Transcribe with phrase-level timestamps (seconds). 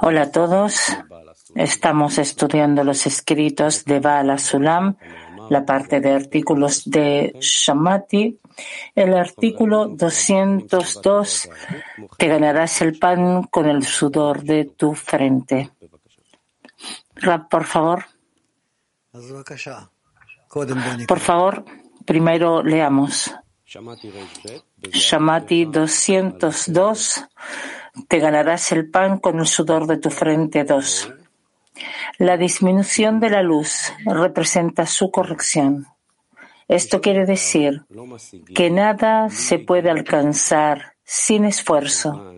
[0.00, 0.74] Hola a todos.
[1.54, 4.96] Estamos estudiando los escritos de Bala Sulam,
[5.50, 8.40] la parte de artículos de Shamati.
[8.94, 11.50] El artículo 202,
[12.16, 15.70] te ganarás el pan con el sudor de tu frente.
[17.16, 18.06] Rab, por favor.
[21.06, 21.64] Por favor,
[22.06, 23.30] primero leamos.
[24.90, 27.28] Shamati 202
[28.06, 30.64] te ganarás el pan con el sudor de tu frente.
[30.64, 31.12] 2.
[32.18, 35.86] La disminución de la luz representa su corrección.
[36.66, 37.82] Esto quiere decir
[38.54, 42.34] que nada se puede alcanzar sin esfuerzo.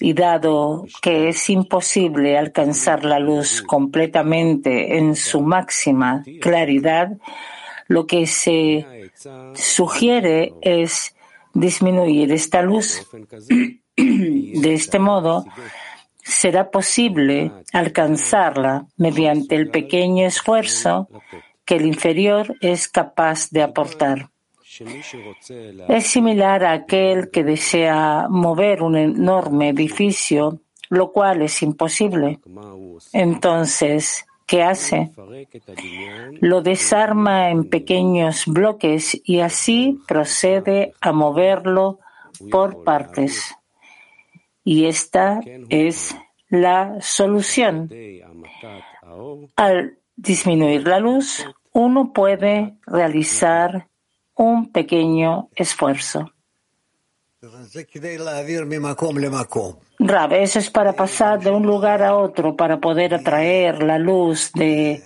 [0.00, 7.12] Y dado que es imposible alcanzar la luz completamente en su máxima claridad,
[7.86, 9.10] lo que se
[9.54, 11.14] sugiere es
[11.54, 13.06] disminuir esta luz
[14.02, 15.44] de este modo,
[16.22, 21.08] será posible alcanzarla mediante el pequeño esfuerzo
[21.64, 24.30] que el inferior es capaz de aportar.
[25.88, 32.40] Es similar a aquel que desea mover un enorme edificio, lo cual es imposible.
[33.12, 35.10] Entonces, ¿qué hace?
[36.40, 41.98] Lo desarma en pequeños bloques y así procede a moverlo
[42.50, 43.54] por partes.
[44.64, 46.14] Y esta es
[46.48, 47.90] la solución.
[49.56, 53.88] Al disminuir la luz, uno puede realizar
[54.34, 56.30] un pequeño esfuerzo.
[59.98, 64.52] Rab, eso es para pasar de un lugar a otro, para poder atraer la luz
[64.52, 65.02] de,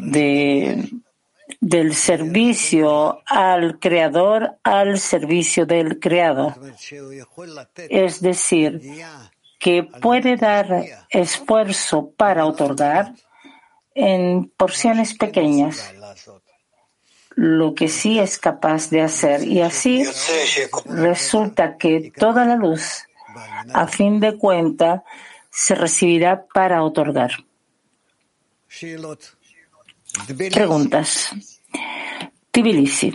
[0.00, 0.90] de
[1.60, 6.54] del servicio al creador al servicio del creado.
[7.88, 8.82] Es decir,
[9.58, 13.14] que puede dar esfuerzo para otorgar
[13.94, 15.92] en porciones pequeñas
[17.34, 19.44] lo que sí es capaz de hacer.
[19.44, 20.04] Y así
[20.86, 23.04] resulta que toda la luz,
[23.72, 25.04] a fin de cuenta,
[25.48, 27.30] se recibirá para otorgar.
[30.51, 31.33] Preguntas.
[32.51, 33.13] Tbilisi.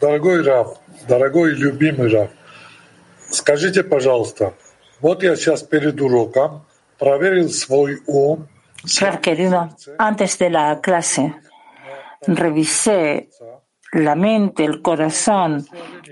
[0.00, 2.30] Дорогой Раф, дорогой и любимый Раф,
[3.30, 4.54] скажите, пожалуйста,
[5.00, 6.64] вот я сейчас перед уроком
[6.98, 8.48] проверил свой ум.
[8.84, 11.34] Raf, querido, antes de la clase
[12.26, 13.28] revisé
[13.92, 15.66] la mente, el corazón,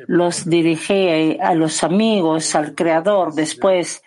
[0.07, 4.03] los dirigí a los amigos, al Creador, después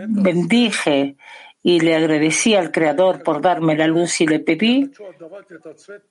[0.00, 1.16] bendije
[1.62, 4.90] y le agradecí al Creador por darme la luz y le pedí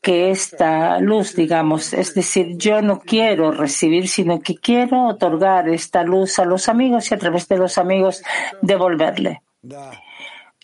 [0.02, 6.03] que esta luz, digamos, es decir, yo no quiero recibir, sino que quiero otorgar esta
[6.03, 8.22] luz a los amigos y a través de los amigos
[8.62, 9.42] devolverle.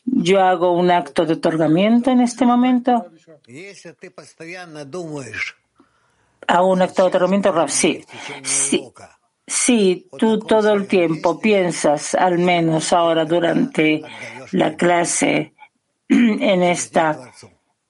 [0.05, 3.07] Yo hago un acto de otorgamiento en este momento.
[6.45, 8.05] Hago un acto de otorgamiento, sí.
[8.43, 8.93] sí.
[9.45, 14.01] Si tú todo el tiempo piensas, al menos ahora durante
[14.51, 15.53] la clase,
[16.09, 17.31] en esta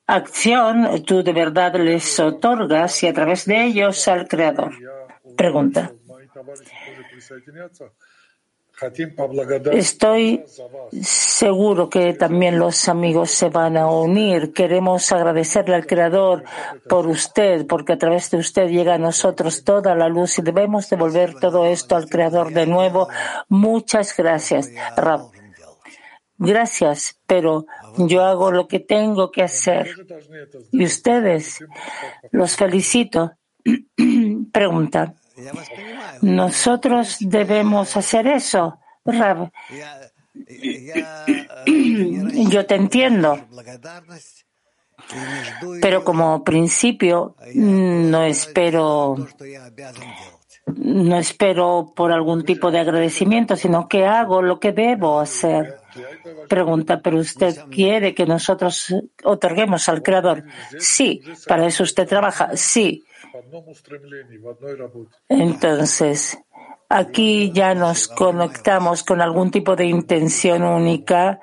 [0.08, 4.74] acción, tú de verdad les otorgas y a través de ellos al Creador.
[5.36, 5.92] Pregunta.
[9.72, 10.44] Estoy
[11.02, 14.54] seguro que también los amigos se van a unir.
[14.54, 16.44] Queremos agradecerle al Creador
[16.88, 20.90] por usted, porque a través de usted llega a nosotros toda la luz y debemos
[20.90, 23.08] devolver todo esto al Creador de nuevo.
[23.50, 25.32] Muchas gracias, Rab.
[26.38, 27.66] Gracias, pero
[27.98, 29.90] yo hago lo que tengo que hacer.
[30.72, 31.64] Y ustedes,
[32.32, 33.34] los felicito.
[34.52, 35.14] Pregunta.
[36.24, 39.52] Nosotros debemos hacer eso, Rab.
[41.66, 43.46] Yo te entiendo.
[45.82, 49.18] Pero como principio no espero
[50.66, 55.78] no espero por algún tipo de agradecimiento, sino que hago lo que debo hacer.
[56.48, 60.46] Pregunta, pero usted quiere que nosotros otorguemos al Creador.
[60.80, 62.52] Sí, para eso usted trabaja.
[62.56, 63.04] Sí.
[65.30, 66.40] Entonces,
[66.90, 71.40] aquí ya nos conectamos con algún tipo de intención única.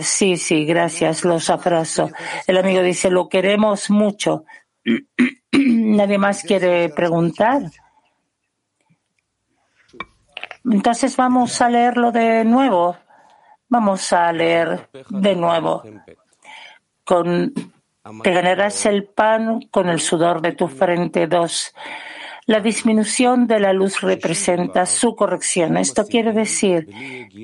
[0.00, 2.10] sí, sí, gracias, los abrazo.
[2.46, 4.44] El amigo dice, lo queremos mucho.
[5.52, 7.62] ¿Nadie más quiere preguntar?
[10.64, 12.96] Entonces vamos a leerlo de nuevo.
[13.68, 15.82] Vamos a leer de nuevo
[17.04, 17.52] con
[18.22, 21.26] Te ganarás el pan con el sudor de tu frente.
[21.26, 21.74] Dos.
[22.46, 25.76] La disminución de la luz representa su corrección.
[25.76, 26.88] Esto quiere decir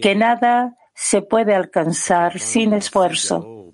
[0.03, 3.73] que nada se puede alcanzar sin esfuerzo.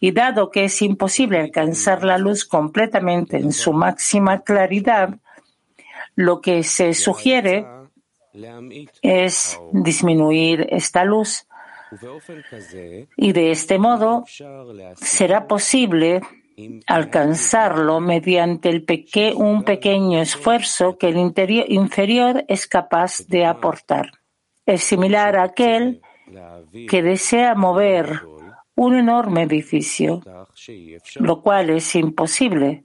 [0.00, 5.16] Y dado que es imposible alcanzar la luz completamente en su máxima claridad,
[6.16, 7.64] lo que se sugiere
[9.02, 11.46] es disminuir esta luz.
[13.16, 14.24] Y de este modo
[14.96, 16.20] será posible
[16.86, 18.84] alcanzarlo mediante el
[19.36, 24.12] un pequeño esfuerzo que el inferior es capaz de aportar.
[24.66, 26.02] Es similar a aquel
[26.88, 28.22] que desea mover
[28.76, 30.22] un enorme edificio,
[31.16, 32.84] lo cual es imposible.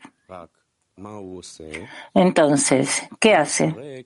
[2.14, 4.06] Entonces, ¿qué hace?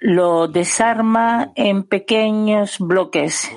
[0.00, 3.50] Lo desarma en pequeños bloques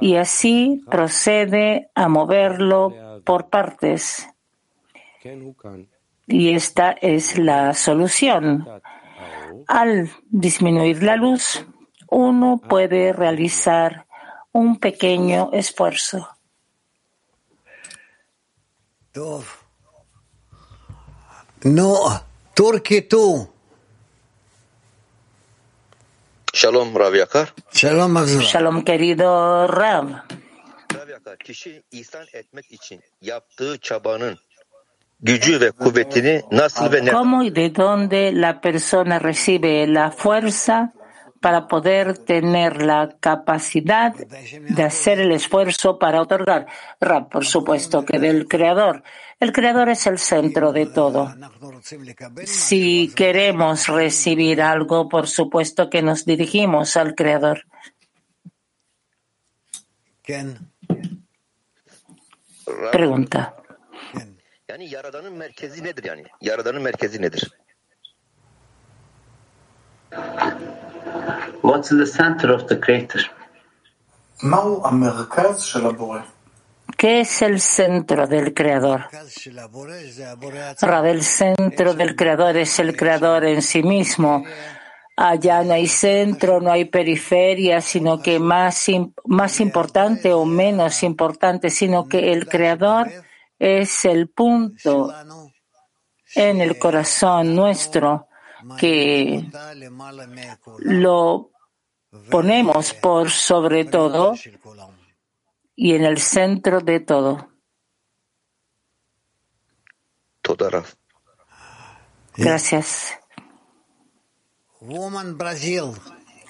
[0.00, 4.28] y así procede a moverlo por partes.
[6.26, 8.66] Y esta es la solución.
[9.66, 11.64] Al disminuir la luz,
[12.08, 14.06] uno puede realizar
[14.52, 16.28] un pequeño esfuerzo.
[21.64, 22.22] No,
[22.54, 23.02] Turki
[26.56, 27.48] Shalom Rav Yakar.
[27.72, 28.42] Shalom Azra.
[28.42, 30.06] Shalom querido Rav.
[30.94, 34.38] Rav Yakar, kişi ihsan etmek için yaptığı çabanın
[35.20, 40.92] gücü ve kuvvetini nasıl ve ne ¿Cómo y de dónde la persona recibe la fuerza
[41.40, 46.66] para poder tener la capacidad de hacer el esfuerzo para otorgar?
[47.00, 49.02] Rab, por supuesto que del Creador.
[49.38, 51.34] El Creador es el centro de todo.
[52.44, 57.64] Si queremos recibir algo, por supuesto que nos dirigimos al Creador.
[62.92, 63.56] Pregunta.
[64.76, 66.24] yani yaradanın merkezi nedir yani?
[66.40, 67.52] Yaradanın merkezi nedir?
[71.62, 73.22] What's the center of the creator?
[76.96, 79.06] ¿Qué es el centro del creador?
[81.04, 84.44] El centro del creador es el creador en sí mismo.
[85.16, 88.86] Allá no hay centro, no hay periferia, sino que más,
[89.24, 93.10] más importante o menos importante, sino que el creador
[93.58, 95.12] es el punto
[96.34, 98.28] en el corazón nuestro
[98.78, 99.50] que
[100.80, 101.50] lo
[102.30, 104.34] ponemos por sobre todo
[105.74, 107.48] y en el centro de todo.
[112.36, 113.18] Gracias.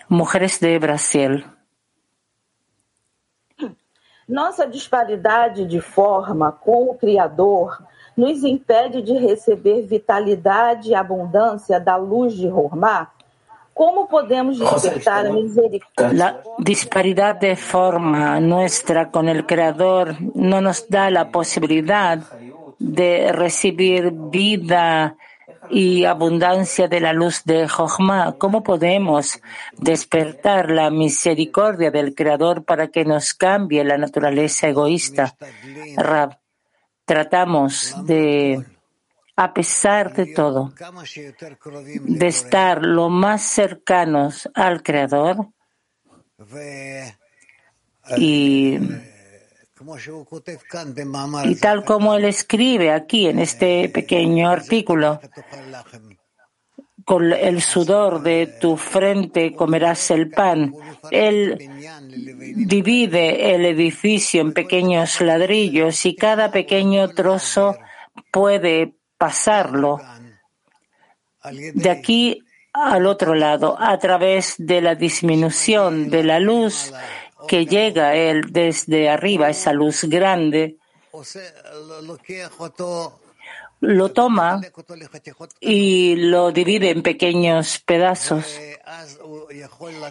[0.09, 1.45] Mujeres de Brasil.
[4.29, 7.79] Nossa disparidade de forma com o Criador
[8.17, 13.11] nos impede de receber vitalidade e abundância da luz de Hormá?
[13.75, 16.13] Como podemos despertar a misericórdia?
[16.15, 22.19] La disparidad de forma nuestra con el Creador no nos da la posibilidad
[22.79, 25.17] de recibir vida
[25.69, 28.37] y abundancia de la luz de Jochma.
[28.39, 29.41] ¿Cómo podemos
[29.77, 35.37] despertar la misericordia del Creador para que nos cambie la naturaleza egoísta?
[35.97, 36.39] Rab,
[37.07, 38.63] tratamos de,
[39.37, 40.75] a pesar de todo,
[42.03, 45.49] de estar lo más cercanos al Creador
[48.17, 48.79] y,
[51.61, 55.21] tal como él escribe aquí en este pequeño artículo,
[57.07, 60.75] con el sudor de tu frente comerás el pan.
[61.13, 61.57] Él
[62.57, 67.77] divide el edificio en pequeños ladrillos y cada pequeño trozo
[68.33, 70.01] puede pasarlo
[71.53, 76.93] de aquí al otro lado a través de la disminución de la luz
[77.47, 80.77] que llega él desde arriba, esa luz grande,
[83.87, 84.61] lo toma
[85.61, 88.59] y lo divide en pequeños pedazos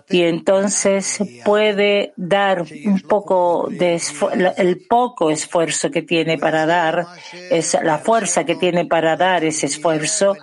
[0.09, 4.01] y entonces puede dar un poco de
[4.57, 7.05] el poco esfuerzo que tiene para dar,
[7.49, 10.35] es la fuerza que tiene para dar ese esfuerzo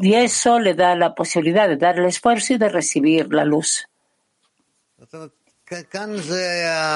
[0.00, 3.86] y eso le da la posibilidad de dar el esfuerzo y de recibir la luz.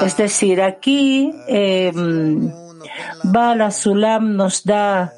[0.05, 1.91] Es decir, aquí eh,
[3.23, 5.13] Bala Sulam nos da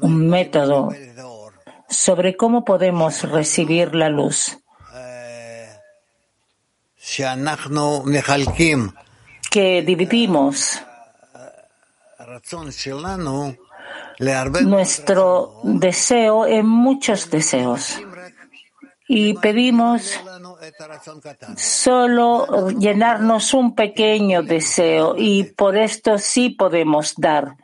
[0.00, 0.88] un método
[1.88, 4.58] sobre cómo podemos recibir la luz,
[9.50, 10.82] que dividimos
[14.64, 18.00] nuestro deseo es muchos deseos.
[19.08, 20.18] Y pedimos
[21.56, 27.56] solo llenarnos un pequeño deseo y por esto sí podemos dar.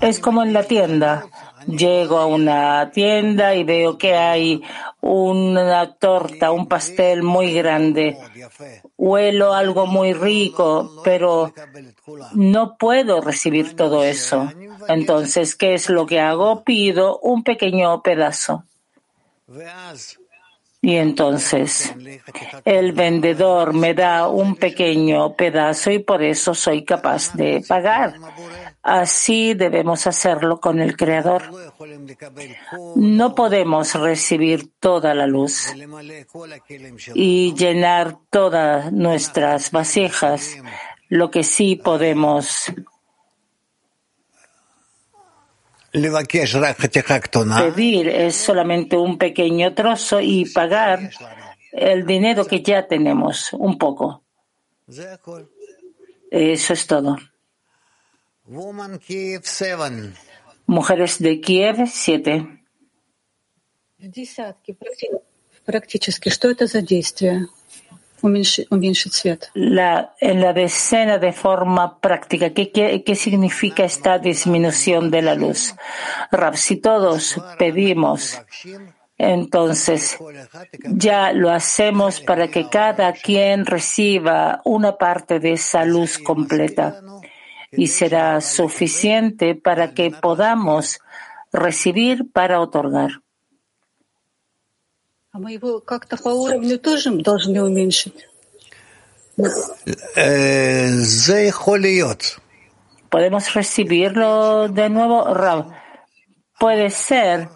[0.00, 1.26] Es como en la tienda.
[1.66, 4.62] Llego a una tienda y veo que hay
[5.00, 8.18] una torta, un pastel muy grande.
[8.96, 11.52] Huelo algo muy rico, pero
[12.32, 14.50] no puedo recibir todo eso.
[14.88, 16.64] Entonces, ¿qué es lo que hago?
[16.64, 18.64] Pido un pequeño pedazo.
[20.84, 21.94] Y entonces
[22.66, 28.12] el vendedor me da un pequeño pedazo y por eso soy capaz de pagar.
[28.82, 31.44] Así debemos hacerlo con el Creador.
[32.96, 35.72] No podemos recibir toda la luz
[37.14, 40.54] y llenar todas nuestras vasijas.
[41.08, 42.70] Lo que sí podemos
[47.73, 51.11] pedir es solamente un pequeño trozo y pagar
[51.71, 54.23] el dinero que ya tenemos, un poco.
[56.31, 57.17] Eso es todo.
[60.67, 62.45] Mujeres de Kiev, siete.
[65.65, 67.47] Практически, что это за действие?
[68.23, 69.49] Уменьшить свет.
[69.53, 75.35] La, en la decena de forma práctica, ¿qué, qué, qué significa esta disminución de la
[75.35, 75.73] luz?
[76.29, 78.41] Rab, si todos pedimos
[79.19, 80.17] entonces,
[80.83, 87.01] ya lo hacemos para que cada quien reciba una parte de esa luz completa
[87.69, 91.01] y será suficiente para que podamos
[91.51, 93.21] recibir para otorgar.
[103.10, 105.72] Podemos recibirlo de nuevo, Rab.
[106.58, 107.48] Puede ser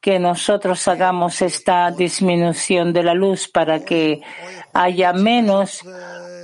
[0.00, 4.22] que nosotros hagamos esta disminución de la luz para que
[4.72, 5.82] haya menos,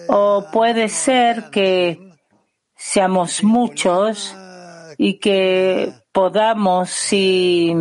[0.08, 1.98] o puede ser que
[2.76, 4.36] seamos muchos
[4.98, 7.72] y que podamos si,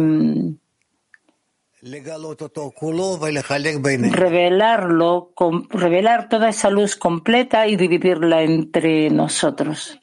[4.11, 5.33] revelarlo,
[5.69, 9.95] revelar toda esa luz completa y dividirla entre nosotros.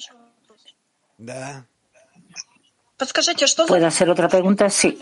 [3.66, 4.70] ¿Puedo hacer otra pregunta?
[4.70, 4.96] Sí.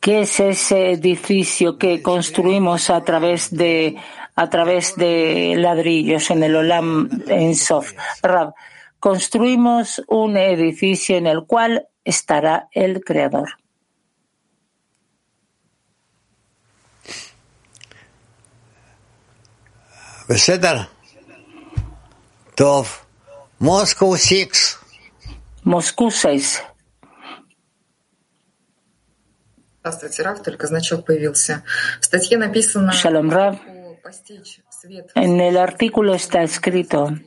[0.00, 3.96] ¿Qué es ese edificio que construimos a través de
[4.36, 7.92] a través de ladrillos en el Olam en Sof?
[8.22, 8.54] Rab,
[9.00, 13.49] construimos un edificio en el cual estará el Creador.
[23.59, 24.79] Moscow 6.
[25.63, 26.63] Moscú 6.
[29.79, 31.63] Здравствуйте, Раф, только значок появился.
[31.99, 32.91] В статье написано...
[32.91, 33.59] Shalom Rav.
[34.01, 37.09] постичь свет En el artículo está escrito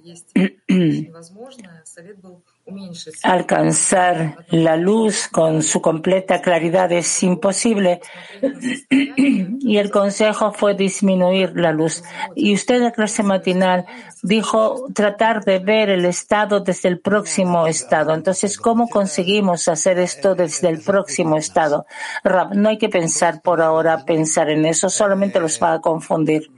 [3.23, 8.01] alcanzar la luz con su completa claridad es imposible.
[9.61, 12.03] Y el consejo fue disminuir la luz.
[12.35, 13.85] Y usted en la clase matinal
[14.23, 18.13] dijo tratar de ver el estado desde el próximo estado.
[18.13, 21.85] Entonces, ¿cómo conseguimos hacer esto desde el próximo estado?
[22.23, 26.49] Rab, no hay que pensar por ahora, pensar en eso, solamente los va a confundir.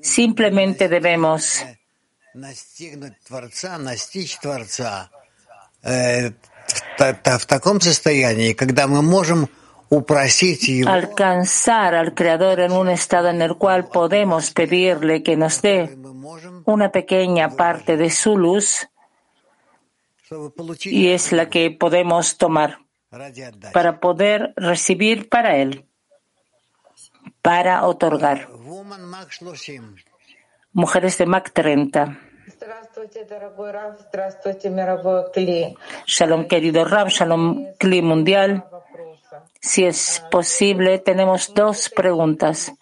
[0.00, 1.64] Simplemente debemos
[2.33, 5.09] настигнуть Творца, настичь Творца
[5.83, 6.33] э, в,
[6.97, 9.49] та- в таком состоянии, когда мы можем
[9.89, 15.61] упросить Его alcanzar al Creador en un estado en el cual podemos pedirle que nos
[15.61, 18.87] dé мы можем, una pequeña parte de su luz
[20.25, 22.79] чтобы получить y es la que podemos tomar
[23.11, 23.71] ради отдачи.
[23.73, 25.85] para poder recibir para Él,
[27.41, 28.49] para otorgar.
[30.74, 32.18] Mujeres de Mac 30.
[36.06, 38.64] Shalom, querido Rab, Shalom, Cli Mundial.
[39.60, 42.72] Si es posible, tenemos dos preguntas.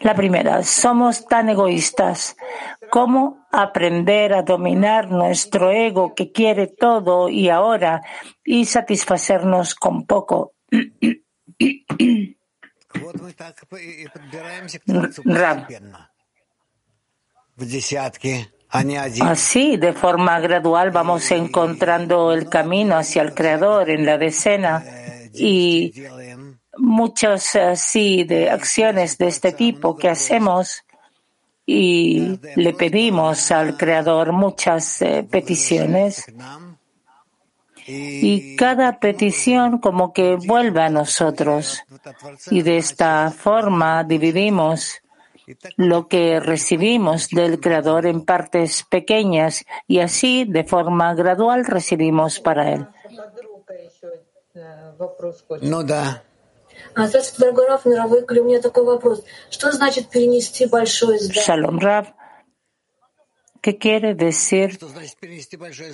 [0.00, 2.36] La primera, somos tan egoístas.
[2.90, 8.02] ¿Cómo aprender a dominar nuestro ego que quiere todo y ahora
[8.44, 10.54] y satisfacernos con poco?
[19.24, 24.84] Así, de forma gradual, vamos encontrando el camino hacia el Creador en la decena.
[25.34, 25.92] y
[26.78, 30.84] muchas así э, de acciones de este tipo que hacemos
[31.66, 36.24] y le pedimos al Creador muchas eh, peticiones
[37.88, 41.82] y cada petición como que vuelve a nosotros.
[42.50, 45.00] Y de esta forma dividimos
[45.76, 52.72] lo que recibimos del Creador en partes pequeñas y así de forma gradual recibimos para
[52.72, 52.86] Él.
[55.62, 56.22] No da.
[61.30, 62.17] Shalom Rab.
[63.68, 64.78] ¿Qué quiere decir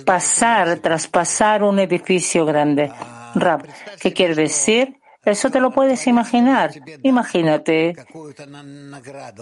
[0.05, 2.89] pasar, traspasar un edificio grande?
[3.35, 3.63] Rav,
[3.99, 4.95] ¿qué quiere decir?
[5.25, 6.71] Eso te lo puedes imaginar.
[7.03, 7.93] Imagínate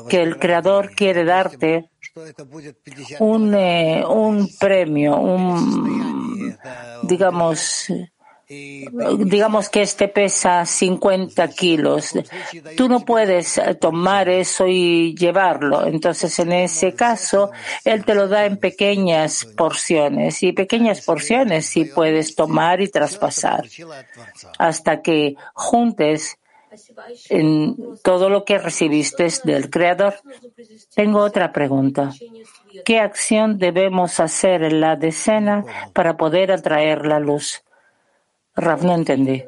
[0.10, 1.92] que el Creador quiere darte
[3.20, 6.58] un, eh, un premio, un,
[7.04, 7.88] digamos,
[8.47, 12.13] digamos que este pesa 50 kilos.
[12.75, 15.85] Tú no puedes tomar eso y llevarlo.
[15.85, 17.51] Entonces, en ese caso,
[17.85, 23.65] él te lo da en pequeñas porciones y pequeñas porciones sí puedes tomar y traspasar
[24.57, 26.38] hasta que juntes
[27.29, 30.15] en todo lo que recibiste del Creador.
[30.95, 32.12] Tengo otra pregunta.
[32.85, 37.63] ¿Qué acción debemos hacer en la decena para poder atraer la luz?
[38.55, 39.43] Rav, no entendí.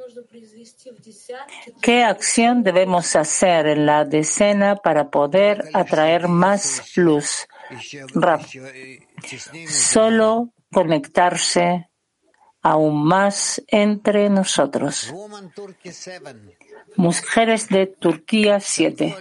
[1.82, 7.48] ¿Qué acción debemos hacer en la decena para poder atraer más luz?
[8.14, 8.46] Rav,
[9.68, 11.90] solo conectarse
[12.62, 15.14] aún más entre nosotros.
[16.96, 19.16] Mujeres de Turquía 7.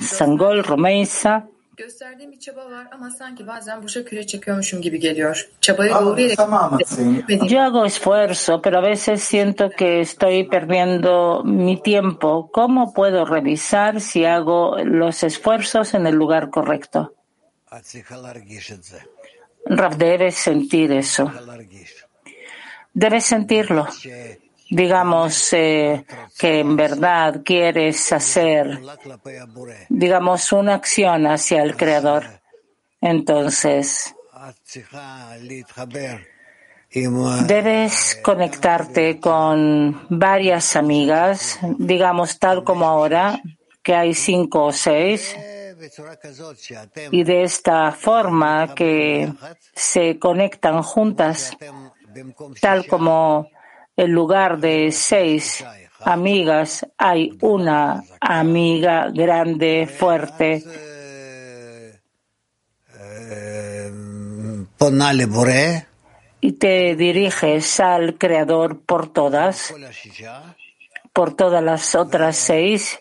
[0.00, 1.48] Sangol Romeisa.
[1.78, 5.48] Gösterdiğim bir çaba var ama sanki bazen boşa küre çekiyormuşum gibi geliyor.
[5.60, 6.34] Çabayı doğru yere
[7.50, 12.50] Yo hago esfuerzo, pero a veces siento que estoy perdiendo mi tiempo.
[12.52, 17.14] ¿Cómo puedo revisar si hago los esfuerzos en el lugar correcto?
[19.66, 21.32] Rav, debes sentir eso.
[22.94, 23.86] Debes sentirlo.
[24.70, 26.04] Digamos eh,
[26.38, 28.78] que en verdad quieres hacer,
[29.88, 32.24] digamos, una acción hacia el Creador.
[33.00, 34.14] Entonces,
[37.46, 43.40] debes conectarte con varias amigas, digamos tal como ahora,
[43.82, 45.36] que hay cinco o seis,
[47.10, 49.32] y de esta forma que
[49.74, 51.56] se conectan juntas,
[52.60, 53.48] tal como
[53.98, 55.64] en lugar de seis
[56.00, 60.62] amigas hay una amiga grande, fuerte.
[66.40, 69.74] Y te diriges al Creador por todas,
[71.12, 73.00] por todas las otras seis.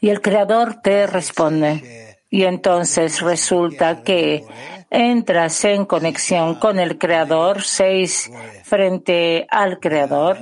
[0.00, 2.18] Y el Creador te responde.
[2.30, 4.44] Y entonces resulta que
[4.90, 8.30] entras en conexión con el Creador, seis
[8.64, 10.38] frente al Creador,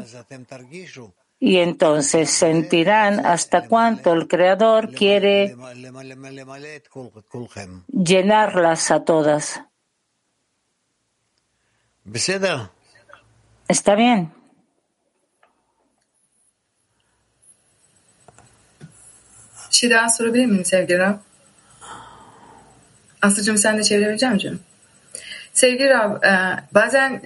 [1.38, 5.56] y entonces sentirán hasta cuánto el Creador quiere
[7.88, 9.60] llenarlas a todas.
[13.68, 14.30] ¿Está bien?
[19.74, 21.18] Bir şey daha sorabilir miyim sevgili Rab?
[23.24, 24.60] Aslıcığım sen de çevirebilecek misin?
[25.52, 26.32] Sevgili Rab, e,
[26.74, 27.22] bazen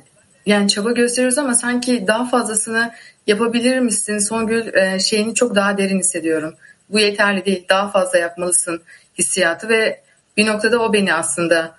[0.46, 2.92] yani çaba gösteriyoruz ama sanki daha fazlasını
[3.26, 4.18] yapabilir misin?
[4.18, 6.54] Songül e, şeyini çok daha derin hissediyorum.
[6.90, 8.82] Bu yeterli değil, daha fazla yapmalısın
[9.18, 10.02] hissiyatı ve
[10.36, 11.74] bir noktada o beni aslında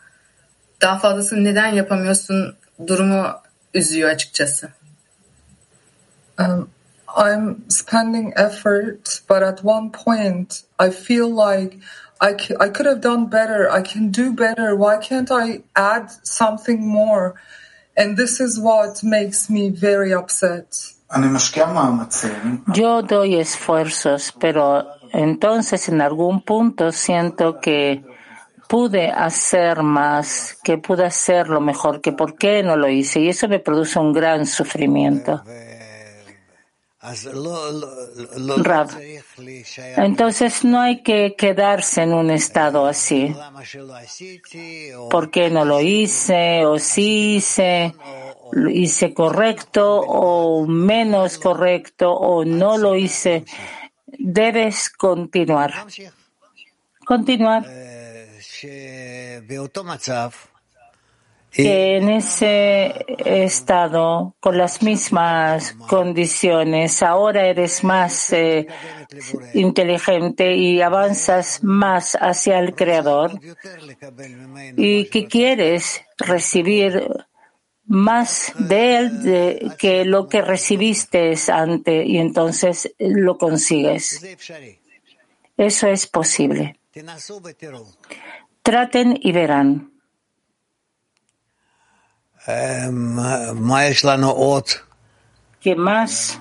[0.82, 2.56] daha fazlasını neden yapamıyorsun
[2.88, 3.28] durumu
[3.74, 4.70] üzüyor açıkçası.
[6.40, 6.70] Um,
[7.18, 11.78] I'm spending effort, but at one point I feel like
[12.22, 13.70] I, c- I could have done better.
[13.72, 14.76] I can do better.
[14.76, 17.36] Why can't I add something more?
[17.96, 20.68] And this is what makes me very upset.
[22.74, 28.04] Yo doy esfuerzos, pero entonces en algún punto siento que
[28.68, 33.22] pude hacer más, que pude hacerlo mejor, que por qué no lo hice.
[33.22, 35.42] Y eso me produce un gran sufrimiento.
[38.58, 38.90] Rav.
[39.98, 43.36] Entonces no hay que quedarse en un estado así.
[45.10, 46.66] ¿Por qué no lo hice?
[46.66, 47.94] ¿O sí hice?
[48.52, 52.12] ¿Lo hice correcto o menos correcto?
[52.12, 53.46] ¿O no lo hice?
[54.08, 55.74] Debes continuar.
[57.06, 57.66] Continuar.
[61.52, 68.68] Que en ese estado, con las mismas condiciones, ahora eres más eh,
[69.54, 73.40] inteligente y avanzas más hacia el Creador
[74.78, 77.08] y que quieres recibir
[77.86, 84.24] más de él de, que lo que recibiste antes y entonces lo consigues.
[85.58, 86.80] Eso es posible.
[88.62, 89.89] Traten y verán.
[92.48, 93.20] Um,
[95.62, 96.40] ¿Qué más?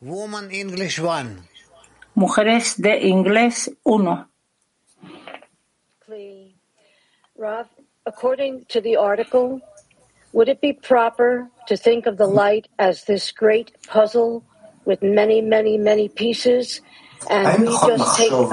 [0.00, 1.48] Woman English One.
[2.14, 4.28] Mujeres de inglés 1.
[7.38, 7.66] Rav,
[8.04, 9.60] according to the article,
[10.32, 14.44] would it be proper to think of the light as this great puzzle
[14.84, 16.82] with many, many, many pieces?
[17.30, 18.44] And we just take a...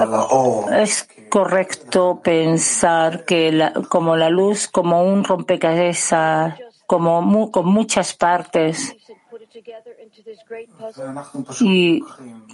[1.30, 6.54] Correcto pensar que la, como la luz, como un rompecabezas,
[6.86, 8.96] como con muchas partes,
[11.60, 12.02] y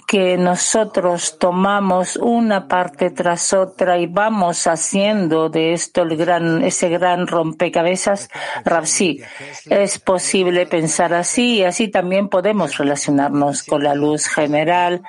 [0.07, 6.89] que nosotros tomamos una parte tras otra y vamos haciendo de esto el gran, ese
[6.89, 8.29] gran rompecabezas,
[8.65, 9.21] Rapsi.
[9.67, 15.03] Es posible pensar así y así también podemos relacionarnos con la luz general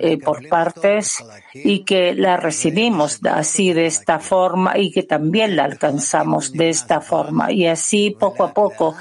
[0.00, 5.64] eh, por partes y que la recibimos así de esta forma y que también la
[5.64, 7.52] alcanzamos de esta forma.
[7.52, 8.94] Y así poco a poco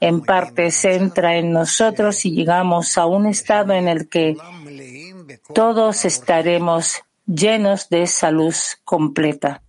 [0.00, 4.36] en partes entra en nosotros y llegamos a un estado en el que
[5.54, 9.62] todos estaremos llenos de esa luz completa.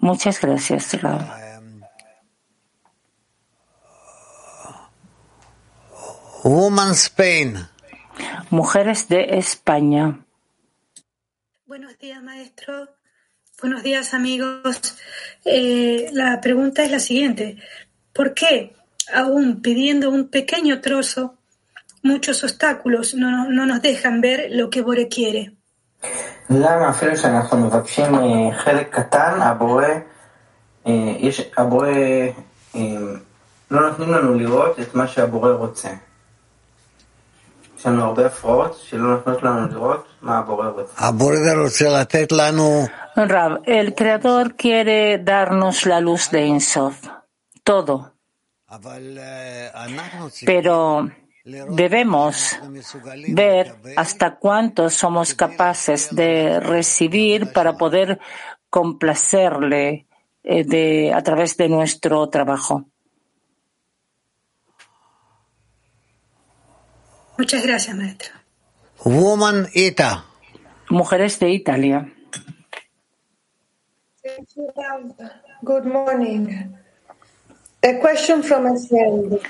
[0.00, 1.20] Muchas gracias, Rav.
[6.43, 7.67] Woman Spain.
[8.49, 10.19] Mujeres de España.
[11.65, 12.73] Buenos días, maestro.
[13.61, 14.95] Buenos días, amigos.
[15.45, 17.57] Eh, la pregunta es la siguiente.
[18.13, 18.73] ¿Por qué,
[19.13, 21.35] aún pidiendo un pequeño trozo,
[22.03, 25.53] muchos obstáculos no, no nos dejan ver lo que Bore quiere?
[26.49, 28.05] למה אפילו שאנחנו מבקשים
[28.57, 29.85] חלק קטן, הבורא,
[31.19, 31.89] יש, הבורא,
[33.71, 35.89] לא נותנים לנו לראות את מה שהבורא רוצה.
[43.14, 47.06] Rab, el Creador quiere darnos la luz de Insof,
[47.62, 48.14] todo.
[50.46, 51.10] Pero
[51.44, 52.58] debemos
[53.28, 58.18] ver hasta cuánto somos capaces de recibir para poder
[58.70, 60.06] complacerle
[60.42, 62.86] eh, a través de nuestro trabajo.
[67.36, 68.44] Muchas gracias, maestra.
[69.04, 70.24] Woman Ita.
[70.90, 72.12] Mujeres de Italia.
[75.62, 76.76] Good morning.
[77.82, 79.40] A question from a friend.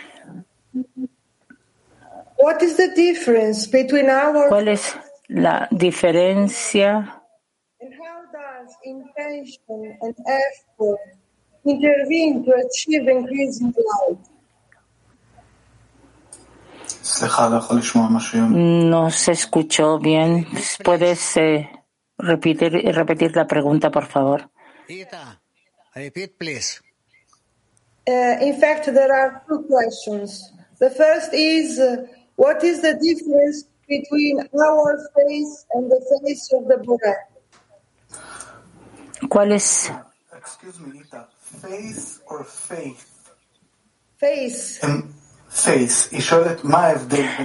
[2.36, 4.96] What is the difference between our ¿Cuál es
[5.28, 7.22] la diferencia
[7.80, 10.98] and how does intention and effort
[11.64, 14.18] intervene to achieve increasing light?
[18.50, 20.46] No se escuchó bien.
[20.82, 21.68] ¿Puedes eh,
[22.16, 24.50] repetir, repetir la pregunta, por favor?
[25.94, 26.80] Repeat please.
[28.06, 30.52] Uh, in fact, there are two questions.
[30.78, 36.66] The first is uh, what is the difference between our face and the face of
[36.68, 37.14] the Buddha?
[39.28, 39.90] ¿Cuál es?
[40.36, 41.28] Excuse me, Ita.
[41.40, 43.06] Face or faith?
[44.16, 44.78] Face.
[44.78, 45.23] Face.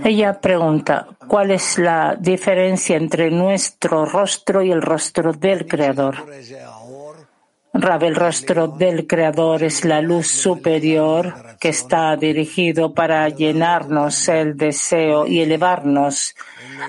[0.03, 6.25] Ella pregunta, ¿cuál es la diferencia entre nuestro rostro y el rostro del Creador?
[7.71, 14.57] Rab, el rostro del Creador es la luz superior que está dirigido para llenarnos el
[14.57, 16.35] deseo y elevarnos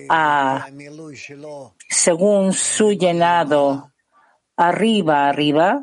[0.08, 0.66] a,
[1.88, 3.92] según su llenado,
[4.56, 5.82] arriba, arriba,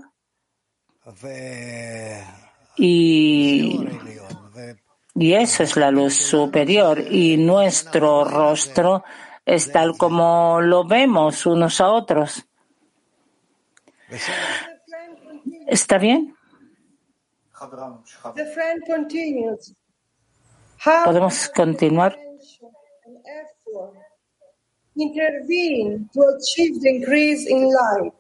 [2.76, 3.88] y
[5.20, 9.04] y eso es la luz superior, y nuestro rostro
[9.46, 12.46] es tal como lo vemos unos a otros.
[15.68, 16.36] ¿Está bien?
[18.36, 19.74] The friend continues.
[20.86, 22.16] How ¿Podemos continuar?
[25.00, 28.14] intervene to achieve the increase in light?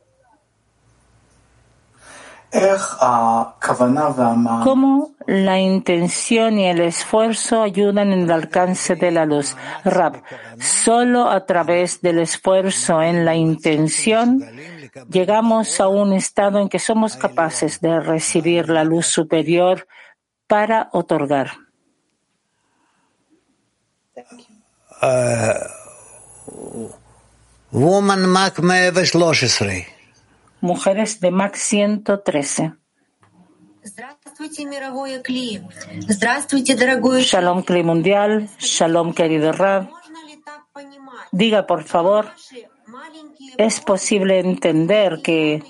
[4.63, 9.55] cómo la intención y el esfuerzo ayudan en el alcance de la luz.
[9.83, 10.23] Rab,
[10.59, 14.43] solo a través del esfuerzo en la intención
[15.09, 19.87] llegamos a un estado en que somos capaces de recibir la luz superior
[20.47, 21.51] para otorgar.
[25.01, 26.89] Uh,
[27.71, 29.96] woman Mac 113.
[30.61, 32.73] Mujeres de MAC 113.
[37.21, 39.89] Shalom Cli Mundial, Shalom querido Rab.
[41.31, 42.31] Diga por favor,
[43.57, 45.63] ¿es posible entender que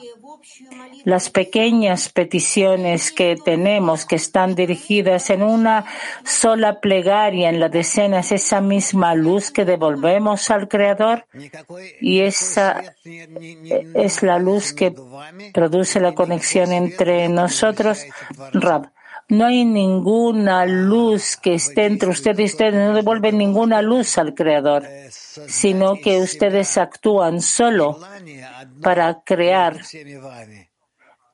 [1.08, 5.86] las pequeñas peticiones que tenemos que están dirigidas en una
[6.26, 11.26] sola plegaria en la decena es esa misma luz que devolvemos al Creador?
[12.02, 14.94] Y esa es la luz que
[15.54, 18.04] produce la conexión entre nosotros.
[18.52, 18.92] Rab,
[19.30, 24.34] no hay ninguna luz que esté entre ustedes y ustedes no devuelven ninguna luz al
[24.34, 24.84] Creador,
[25.48, 27.98] sino que ustedes actúan solo
[28.82, 29.80] para crear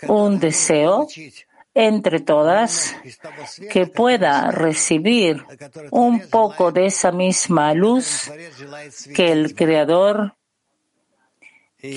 [0.08, 1.08] un deseo
[1.74, 2.96] entre todas
[3.72, 5.44] que pueda recibir
[5.92, 8.32] un poco de esa misma luz
[9.16, 10.36] que el Creador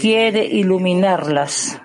[0.01, 1.81] quiere iluminarlas.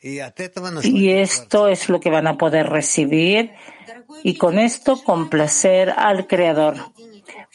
[0.00, 3.52] Y esto es lo que van a poder recibir
[4.24, 6.76] y con esto complacer al Creador.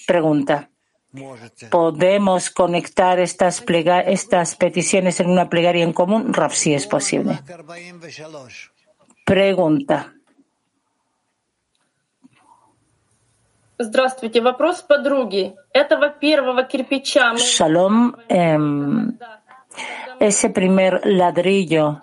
[0.05, 0.69] Pregunta
[1.70, 6.32] ¿Podemos conectar estas, plega estas peticiones en una plegaria en común?
[6.32, 7.38] Raf, si es posible.
[9.24, 10.14] Pregunta.
[13.78, 14.40] Здравствуйте.
[14.40, 15.54] Вопрос подруги.
[15.72, 17.38] Этого первого кирпича мы...
[17.38, 18.14] Shalom.
[18.28, 18.58] Eh,
[20.20, 22.00] ese primer ladrillo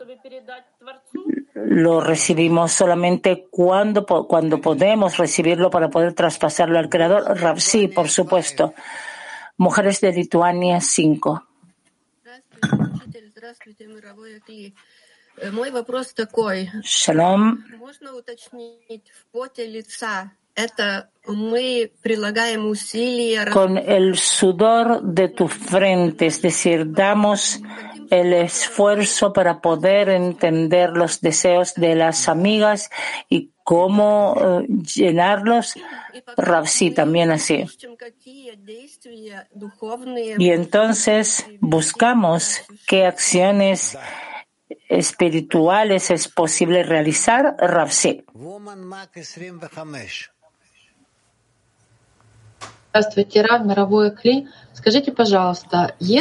[1.55, 7.61] lo recibimos solamente cuando, cuando podemos recibirlo para poder traspasarlo al creador.
[7.61, 8.75] Sí, por supuesto.
[9.57, 11.47] Mujeres de Lituania 5.
[16.83, 17.65] Shalom.
[23.53, 27.61] Con el sudor de tu frente, es decir, damos
[28.21, 32.91] el esfuerzo para poder entender los deseos de las amigas
[33.29, 35.75] y cómo uh, llenarlos.
[36.37, 37.65] Ravsi también así.
[40.39, 43.99] Y entonces buscamos qué acciones
[44.89, 47.57] espirituales es posible realizar.
[47.59, 48.25] Ravsi.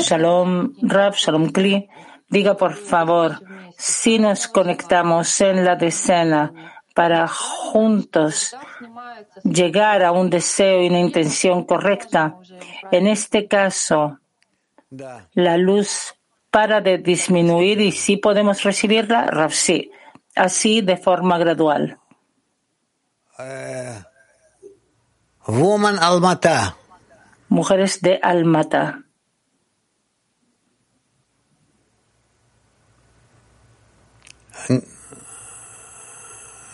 [0.02, 1.88] Shalom, Rav, Shalom Kli.
[2.28, 3.40] Diga, por favor,
[3.78, 6.52] si nos conectamos en la decena
[6.96, 8.56] para juntos
[9.44, 12.38] llegar a un deseo y una intención correcta,
[12.92, 14.18] en este caso,
[15.34, 16.16] la luz
[16.50, 19.92] para de disminuir y si podemos recibirla, Rav, sí,
[20.36, 22.00] así de forma gradual.
[23.38, 24.13] Uh...
[25.47, 26.75] Woman Almata.
[27.49, 29.03] Mujeres de Almata.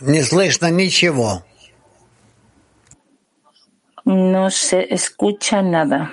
[0.00, 1.44] Не слышно ничего.
[4.04, 6.10] No se escucha nada.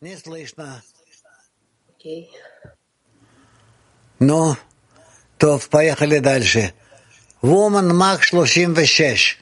[0.00, 0.82] Не слышно.
[1.88, 2.30] Окей.
[4.20, 4.56] Ну,
[5.36, 6.74] то поехали дальше.
[7.42, 9.38] Woman Мак 36.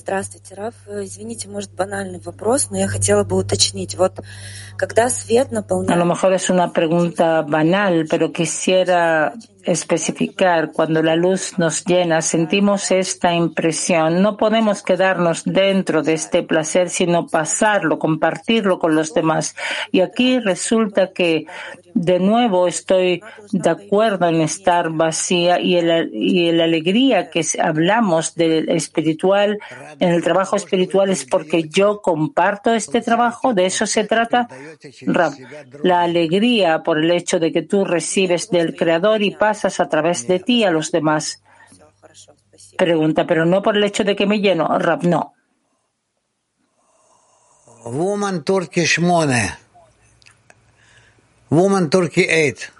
[0.00, 0.74] Здравствуйте, Раф.
[0.88, 3.96] Извините, может, банальный вопрос, но я хотела бы уточнить.
[3.96, 4.20] Вот
[4.76, 5.90] когда свет наполняет...
[5.90, 9.32] A lo mejor es una pregunta banal, pero quisiera
[9.66, 10.72] especificar.
[10.72, 14.22] Cuando la luz nos llena, sentimos esta impresión.
[14.22, 19.56] No podemos quedarnos dentro de este placer, sino pasarlo, compartirlo con los demás.
[19.90, 21.46] Y aquí resulta que
[21.94, 28.34] de nuevo estoy de acuerdo en estar vacía y, el, y la alegría que hablamos
[28.34, 29.58] del espiritual,
[29.99, 34.47] en el trabajo espiritual es porque yo comparto este trabajo, de eso se trata.
[35.05, 35.33] Rab,
[35.83, 40.27] la alegría por el hecho de que tú recibes del Creador y pasas a través
[40.27, 41.41] de ti a los demás.
[42.77, 44.67] Pregunta, pero no por el hecho de que me lleno.
[44.79, 45.33] Rab, no.
[47.83, 49.01] Woman Turkey 8.
[51.49, 52.71] Woman Turkey 8.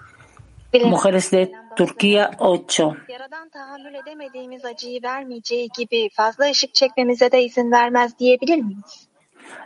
[0.84, 2.96] Mujeres de Turquía 8.
[3.08, 9.08] Yaradan tahammül edemediğimiz acıyı vermeyeceği gibi fazla ışık çekmemize de izin vermez diyebilir miyiz?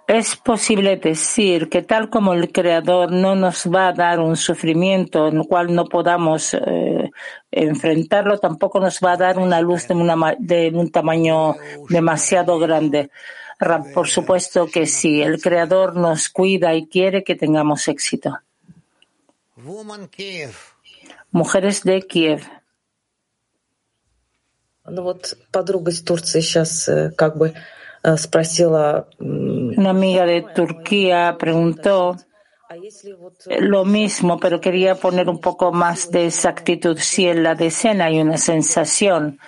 [0.09, 5.29] Es posible decir que tal como el Creador no nos va a dar un sufrimiento
[5.29, 7.11] en el cual no podamos eh,
[7.51, 11.57] enfrentarlo, tampoco nos va a dar una luz de, una, de un tamaño
[11.89, 13.11] demasiado grande.
[13.95, 15.23] Por supuesto que sí.
[15.23, 18.39] El Creador nos cuida y quiere que tengamos éxito.
[19.57, 20.76] Woman Kiev.
[21.37, 22.49] Mujeres de Kiev.
[29.21, 32.17] Una amiga de Turquía preguntó
[33.61, 36.97] lo mismo, pero quería poner un poco más de exactitud.
[36.97, 39.39] Si en la decena hay una sensación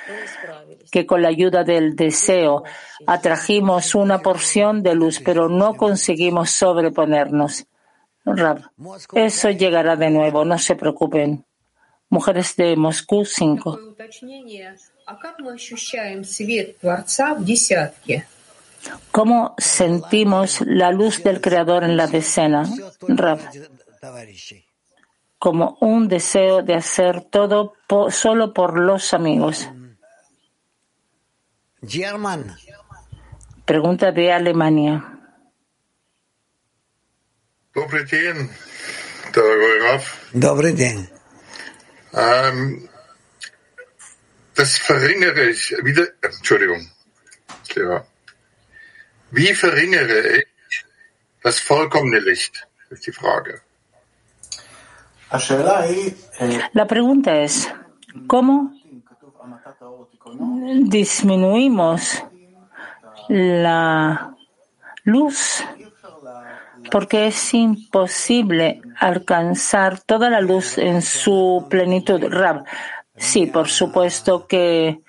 [0.92, 2.64] que con la ayuda del deseo
[3.07, 7.64] atrajimos una porción de luz, pero no conseguimos sobreponernos.
[8.27, 8.72] Rab,
[9.14, 11.47] eso llegará de nuevo, no se preocupen.
[12.09, 13.57] Mujeres de Moscú 5.
[13.63, 14.77] Такое уточнение.
[15.05, 18.27] А как мы ощущаем свет Творца в десятке?
[19.12, 22.65] ¿Cómo sentimos la luz del Creador en la decena?
[23.07, 23.39] Rab,
[24.01, 24.65] Товарищи.
[25.39, 29.67] como un deseo de hacer todo po- solo por los amigos.
[31.86, 32.55] German.
[33.65, 35.03] Pregunta de Alemania.
[37.73, 38.49] Добрый день,
[39.33, 40.29] дорогой Раф.
[40.33, 41.07] Добрый день.
[42.14, 42.88] Ähm,
[44.54, 46.04] das verringere ich wieder.
[46.20, 46.90] Äh, Entschuldigung.
[47.74, 48.04] Ja.
[49.30, 50.46] Wie verringere ich
[51.42, 52.66] das vollkommene Licht?
[52.90, 53.60] Ist die Frage.
[55.30, 57.68] Äh, äh, la pregunta es,
[58.26, 58.72] ¿cómo
[60.88, 62.24] disminuimos
[63.28, 64.34] la
[65.04, 65.64] luz
[66.90, 72.22] Porque es imposible alcanzar toda la luz en su plenitud.
[72.28, 72.64] Rab,
[73.16, 75.00] sí, por supuesto que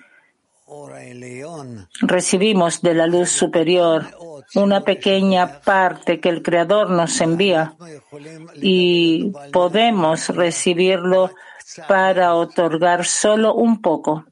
[2.02, 4.06] recibimos de la luz superior
[4.54, 7.74] una pequeña parte que el Creador nos envía
[8.54, 11.30] y podemos recibirlo
[11.88, 14.24] para otorgar solo un poco.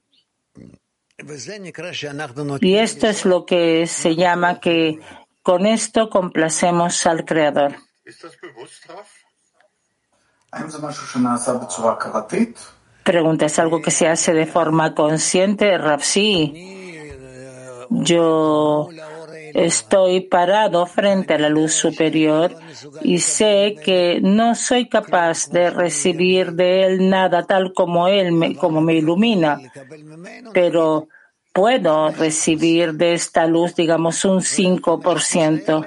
[2.60, 5.00] Y esto es lo que se llama que
[5.42, 7.76] con esto complacemos al Creador.
[13.02, 16.52] Pregunta, ¿es algo que se hace de forma consciente, Rapsi?
[17.90, 18.88] Yo
[19.54, 22.54] estoy parado frente a la luz superior
[23.02, 28.56] y sé que no soy capaz de recibir de él nada tal como él me,
[28.56, 29.58] como me ilumina,
[30.52, 31.08] pero
[31.58, 35.86] puedo recibir de esta luz, digamos, un 5%.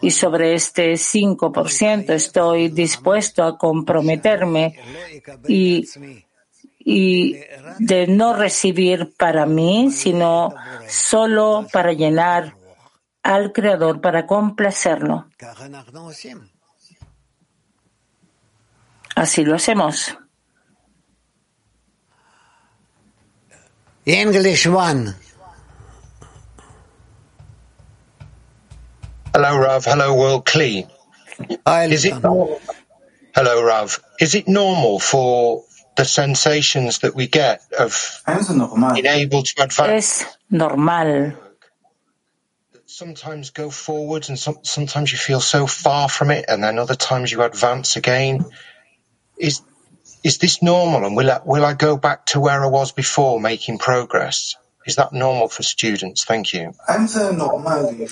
[0.00, 4.78] Y sobre este 5% estoy dispuesto a comprometerme
[5.46, 5.86] y,
[6.78, 7.36] y
[7.80, 10.54] de no recibir para mí, sino
[10.88, 12.56] solo para llenar
[13.22, 15.26] al Creador, para complacerlo.
[19.14, 20.16] Así lo hacemos.
[24.06, 25.14] English one.
[29.32, 29.84] Hello, Rav.
[29.84, 30.88] Hello, World Klee.
[31.66, 32.60] Is it normal?
[33.34, 33.98] Hello, Rav.
[34.20, 35.64] Is it normal for
[35.96, 41.36] the sensations that we get of being able to advance Es normal
[42.94, 46.94] sometimes go forwards and some, sometimes you feel so far from it and then other
[46.94, 48.44] times you advance again?
[49.36, 49.62] Is
[50.24, 53.38] is this normal and will I, will I go back to where I was before
[53.38, 54.56] making progress?
[54.86, 56.24] Is that normal for students?
[56.24, 56.72] Thank you.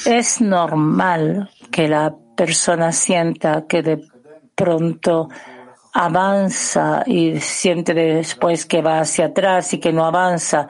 [0.06, 3.98] Es normal que la persona sienta que de
[4.54, 5.28] pronto
[5.92, 10.68] avanza y siente después que va hacia atrás y que no avanza.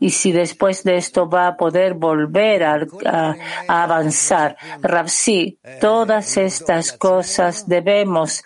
[0.00, 3.36] Y si después de esto va a poder volver a,
[3.68, 4.56] avanzar.
[4.80, 8.42] Rapsi, todas estas cosas debemos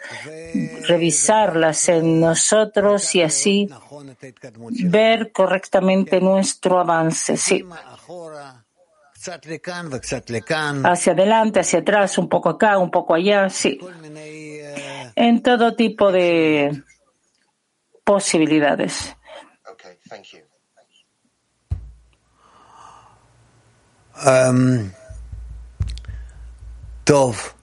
[0.89, 3.69] revisarlas en nosotros y así
[4.85, 7.37] ver correctamente nuestro avance.
[7.37, 7.65] Sí
[10.85, 13.79] hacia adelante, hacia atrás, un poco acá, un poco allá, sí
[15.17, 16.83] en todo tipo de
[18.05, 19.17] posibilidades.
[24.27, 24.91] Um,
[27.05, 27.55] Dov,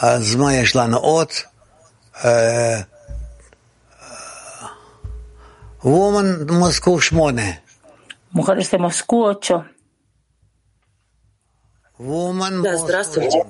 [0.00, 1.46] as mayesh lana ot,
[2.24, 2.82] uh,
[4.02, 4.68] uh
[5.82, 7.58] woman Moscú shmone.
[8.30, 9.64] Mujeres de Moscú ocho.
[11.98, 12.62] Woman.
[12.62, 13.44] Да, здравствуйте.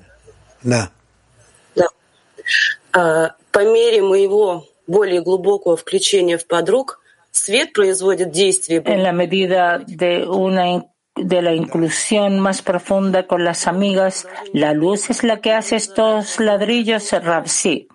[2.93, 6.99] А, По мере моего более глубокого включения в подруг,
[7.31, 8.81] свет производит действие.
[8.85, 10.85] En la medida de una in-
[11.15, 16.39] de la inclusión más profunda con las amigas, la luz es la que hace estos
[16.39, 17.87] ladrillos, Rab, sí.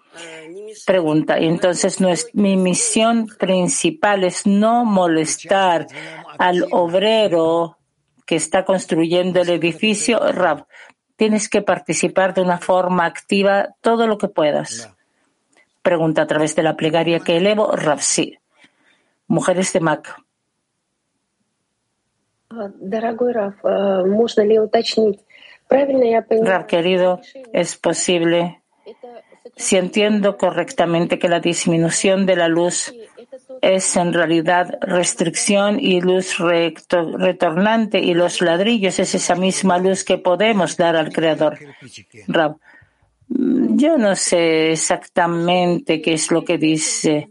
[0.87, 5.87] Pregunta, y entonces nues- mi misión principal es no molestar
[6.39, 7.77] al obrero
[8.25, 10.67] que está construyendo el edificio, Rab,
[11.16, 14.92] Tienes que participar de una forma activa todo lo que puedas.
[15.82, 18.40] Pregunta a través de la plegaria que elevo, Rafsi.
[19.28, 20.16] Mujeres de Mac.
[26.46, 27.20] Raf, querido,
[27.52, 28.62] es posible,
[29.56, 32.94] si entiendo correctamente que la disminución de la luz
[33.64, 40.18] es en realidad restricción y luz retornante y los ladrillos es esa misma luz que
[40.18, 41.58] podemos dar al Creador.
[42.28, 42.58] Rab,
[43.30, 47.30] mm, yo no sé exactamente qué es lo que dice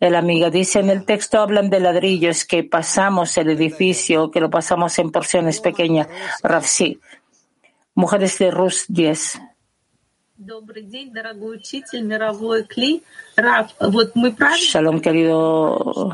[0.00, 0.48] el amigo.
[0.50, 5.10] Dice en el texto hablan de ladrillos que pasamos el edificio, que lo pasamos en
[5.10, 6.08] porciones pequeñas.
[6.42, 6.98] Rab, sí.
[7.94, 9.38] Mujeres de Rus 10.
[14.56, 16.12] Shalom, querido.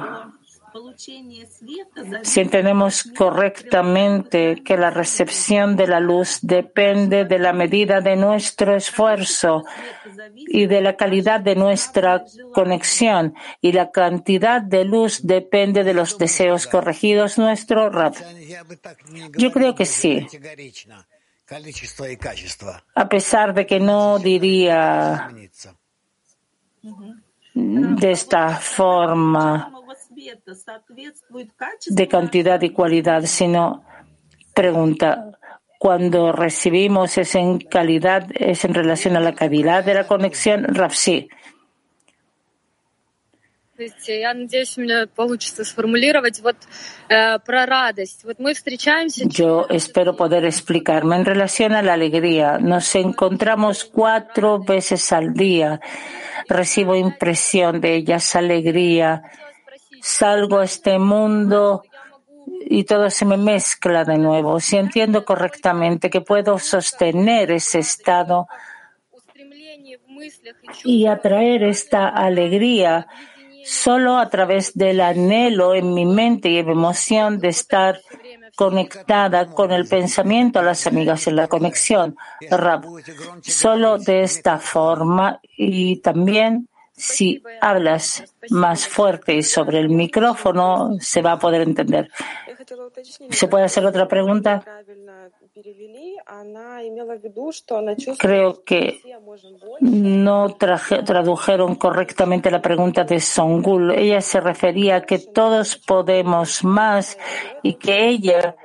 [2.23, 8.75] Si entendemos correctamente que la recepción de la luz depende de la medida de nuestro
[8.75, 9.65] esfuerzo
[10.35, 16.19] y de la calidad de nuestra conexión y la cantidad de luz depende de los
[16.19, 18.15] deseos corregidos nuestro Rab.
[19.37, 20.27] Yo creo que sí.
[22.95, 25.29] A pesar de que no diría
[27.55, 29.71] de esta forma
[31.87, 33.85] de cantidad y cualidad, sino
[34.55, 35.39] pregunta,
[35.79, 41.29] cuando recibimos es en calidad, es en relación a la calidad de la conexión, Rafsi.
[43.80, 44.20] Здравствуйте.
[44.20, 46.58] Я надеюсь, у меня получится сформулировать вот
[47.08, 48.26] э, про радость.
[48.26, 49.24] Вот мы встречаемся.
[49.26, 52.58] Yo espero poder explicarme en relación a la alegría.
[52.60, 55.80] Nos encontramos cuatro veces al día.
[56.50, 59.24] Recibo impresión de ellas, alegría.
[60.02, 61.84] Salgo a este mundo
[62.66, 64.60] y todo se me mezcla de nuevo.
[64.60, 68.48] Si entiendo correctamente que puedo sostener ese estado
[70.84, 73.08] y atraer esta alegría
[73.65, 78.01] solo a través del anhelo en mi mente y en mi emoción de estar
[78.57, 82.17] conectada con el pensamiento a las amigas en la conexión.
[82.51, 82.85] Rab,
[83.43, 91.33] solo de esta forma y también si hablas más fuerte sobre el micrófono se va
[91.33, 92.11] a poder entender.
[93.31, 94.65] ¿Se puede hacer otra pregunta?
[98.19, 99.01] Creo que
[99.81, 103.93] no traje- tradujeron correctamente la pregunta de Songul.
[103.93, 107.17] Ella se refería a que todos podemos más
[107.63, 108.57] y que ella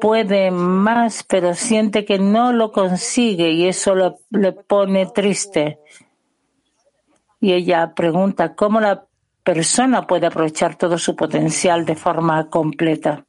[0.00, 5.80] puede más, pero siente que no lo consigue y eso lo- le pone triste.
[7.40, 9.04] Y ella pregunta cómo la
[9.44, 13.24] persona puede aprovechar todo su potencial de forma completa.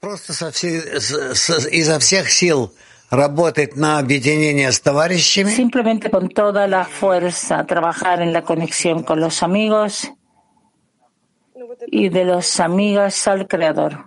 [0.00, 2.72] Просто со всей- с- с- изо всех сил
[3.10, 5.50] работать на объединение с товарищами.
[5.50, 10.10] Simplemente con toda la fuerza trabajar en la conexión con los amigos
[11.86, 14.06] y de los amigas al Creador.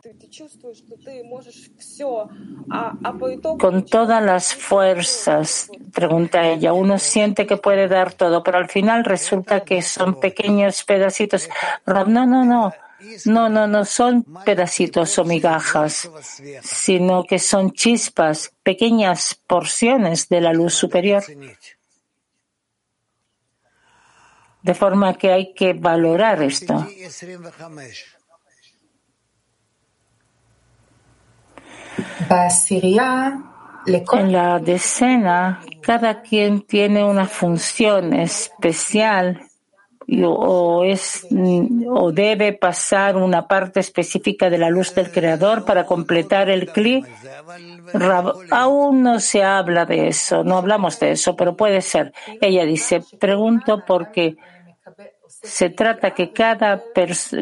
[3.59, 9.03] Con todas las fuerzas, pregunta ella, uno siente que puede dar todo, pero al final
[9.03, 11.49] resulta que son pequeños pedacitos.
[11.85, 12.73] Rab, No, no, no.
[13.24, 16.10] No, no, no son pedacitos o migajas,
[16.62, 21.22] sino que son chispas, pequeñas porciones de la luz superior.
[24.62, 26.86] De forma que hay que valorar esto.
[34.12, 39.48] En la decena, cada quien tiene una función especial
[40.24, 41.26] o es
[41.88, 46.70] o debe pasar una parte específica de la luz del creador para completar el.
[47.92, 52.12] Rab- aún no se habla de eso, no hablamos de eso, pero puede ser.
[52.40, 54.36] Ella dice, pregunto porque
[55.42, 56.80] se trata que cada,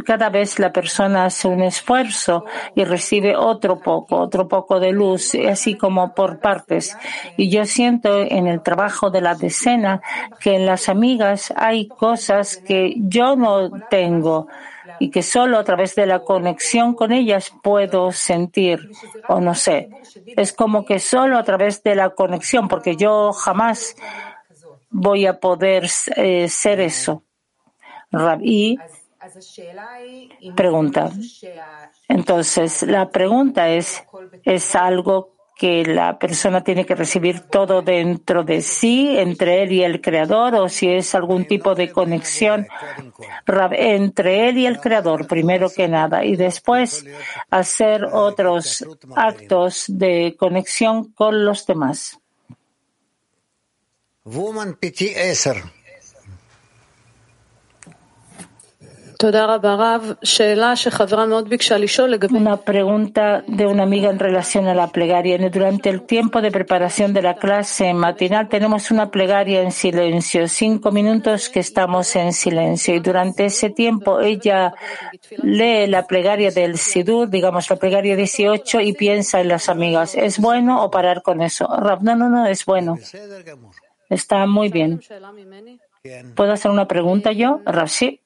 [0.07, 5.34] cada vez la persona hace un esfuerzo y recibe otro poco, otro poco de luz,
[5.34, 6.96] así como por partes.
[7.36, 10.01] Y yo siento en el trabajo de la decena
[10.40, 14.48] que en las amigas hay cosas que yo no tengo
[14.98, 18.90] y que solo a través de la conexión con ellas puedo sentir
[19.28, 19.90] o no sé.
[20.36, 23.94] Es como que solo a través de la conexión, porque yo jamás
[24.88, 25.86] voy a poder
[26.16, 27.24] eh, ser eso.
[28.11, 28.78] Rabí
[30.56, 31.11] pregunta.
[32.08, 34.02] Entonces, la pregunta es,
[34.44, 39.82] ¿es algo que la persona tiene que recibir todo dentro de sí, entre él y
[39.82, 42.66] el Creador, o si es algún tipo de conexión
[43.72, 47.04] entre él y el Creador, primero que nada, y después
[47.50, 52.18] hacer otros actos de conexión con los demás.
[54.24, 54.78] Woman.
[62.30, 65.36] Una pregunta de una amiga en relación a la plegaria.
[65.50, 70.90] Durante el tiempo de preparación de la clase matinal tenemos una plegaria en silencio, cinco
[70.90, 74.72] minutos que estamos en silencio y durante ese tiempo ella
[75.42, 80.14] lee la plegaria del Sidur, digamos la plegaria 18 y piensa en las amigas.
[80.14, 81.66] ¿Es bueno o parar con eso?
[81.66, 82.96] Rab, no, no, no, es bueno.
[84.08, 84.98] Está muy bien.
[86.34, 87.60] ¿Puedo hacer una pregunta yo?
[87.66, 88.20] Rab, sí.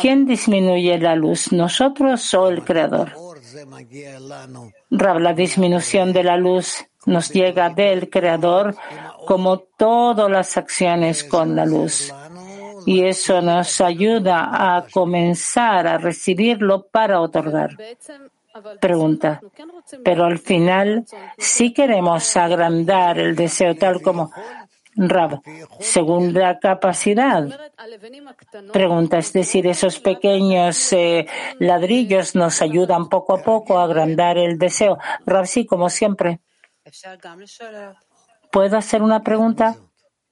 [0.00, 3.12] ¿Quién disminuye la luz, nosotros o el Creador?
[4.90, 8.74] Rab, la disminución de la luz nos llega del Creador
[9.26, 12.12] como todas las acciones con la luz.
[12.86, 17.76] Y eso nos ayuda a comenzar a recibirlo para otorgar.
[18.80, 19.40] Pregunta.
[20.04, 21.04] Pero al final
[21.38, 24.30] sí queremos agrandar el deseo tal como
[24.96, 25.40] Rab,
[25.80, 27.48] según la capacidad.
[28.72, 31.26] Pregunta, es decir, esos pequeños eh,
[31.58, 34.98] ladrillos nos ayudan poco a poco a agrandar el deseo.
[35.26, 36.40] Rab, sí, como siempre.
[38.50, 39.76] ¿Puedo hacer una pregunta?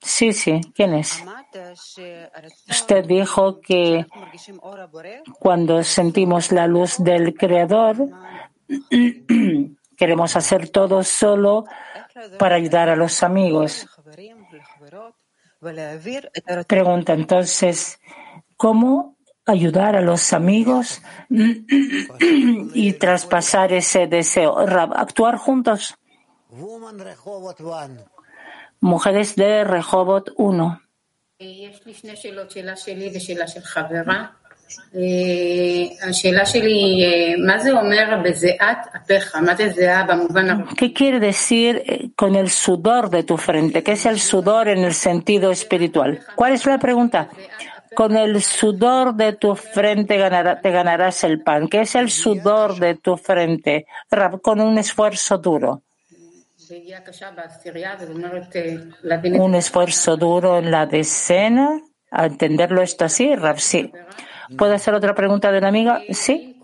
[0.00, 0.60] Sí, sí.
[0.74, 1.22] ¿Quién es?
[2.68, 4.06] Usted dijo que
[5.38, 8.08] cuando sentimos la luz del Creador,
[9.96, 11.64] queremos hacer todo solo
[12.38, 13.86] para ayudar a los amigos.
[16.66, 18.00] Pregunta entonces,
[18.56, 19.16] ¿cómo
[19.46, 24.58] ayudar a los amigos y traspasar ese deseo?
[24.58, 25.96] Actuar juntos.
[28.80, 30.82] Mujeres de Rehovot 1.
[40.76, 43.82] ¿Qué quiere decir eh, con el sudor de tu frente?
[43.82, 46.20] ¿Qué es el sudor en el sentido espiritual?
[46.34, 47.28] ¿Cuál es la pregunta?
[47.94, 50.18] Con el sudor de tu frente
[50.62, 51.68] te ganarás el pan.
[51.68, 53.86] ¿Qué es el sudor de tu frente?
[54.42, 55.82] Con un esfuerzo duro.
[59.38, 61.80] Un esfuerzo duro en la decena.
[62.10, 63.90] A entenderlo esto así, Rab, sí.
[64.56, 66.02] ¿Puedo hacer otra pregunta de una amiga?
[66.10, 66.56] Sí.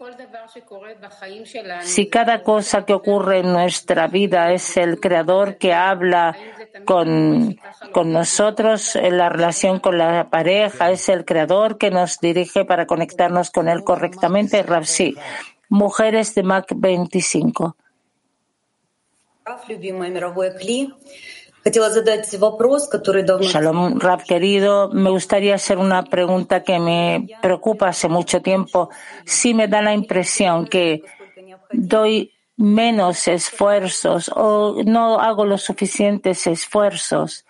[1.82, 6.36] Si cada cosa que ocurre en nuestra vida es el creador que habla
[6.84, 7.59] con,
[7.93, 12.86] con nosotros, en la relación con la pareja, es el creador que nos dirige para
[12.86, 15.16] conectarnos con él correctamente, Rab, sí.
[15.68, 17.76] Mujeres de Mac 25.
[23.40, 28.90] Shalom, Rab querido, me gustaría hacer una pregunta que me preocupa hace mucho tiempo.
[29.24, 31.02] Sí me da la impresión que
[31.72, 37.44] doy menos esfuerzos o no hago los suficientes esfuerzos.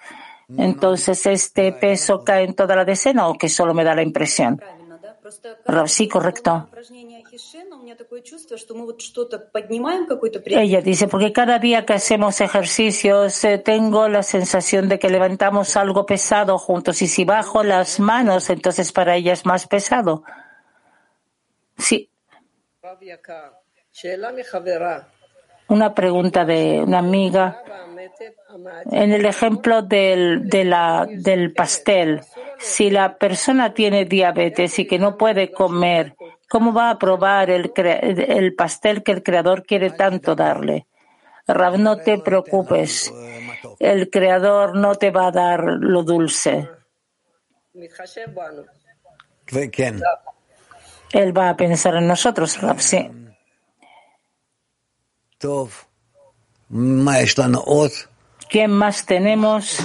[0.57, 4.61] Entonces, ¿este peso cae en toda la decena o que solo me da la impresión?
[5.87, 6.69] Sí, correcto.
[10.63, 15.77] Ella dice, porque cada día que hacemos ejercicios eh, tengo la sensación de que levantamos
[15.77, 20.25] algo pesado juntos y si bajo las manos, entonces para ella es más pesado.
[21.77, 22.11] Sí.
[25.69, 27.63] Una pregunta de una amiga.
[28.91, 32.23] En el ejemplo del, del pastel,
[32.59, 36.15] si la persona tiene diabetes y que no puede comer,
[36.49, 40.87] ¿cómo va a probar el, el pastel que el creador quiere tanto darle?
[41.47, 43.13] Rab, no te preocupes.
[43.79, 46.69] El creador no te va a dar lo dulce.
[51.13, 53.11] Él va a pensar en nosotros, Rab, sí.
[58.51, 59.79] ¿Quién más tenemos?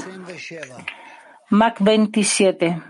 [1.49, 2.81] Mac 27.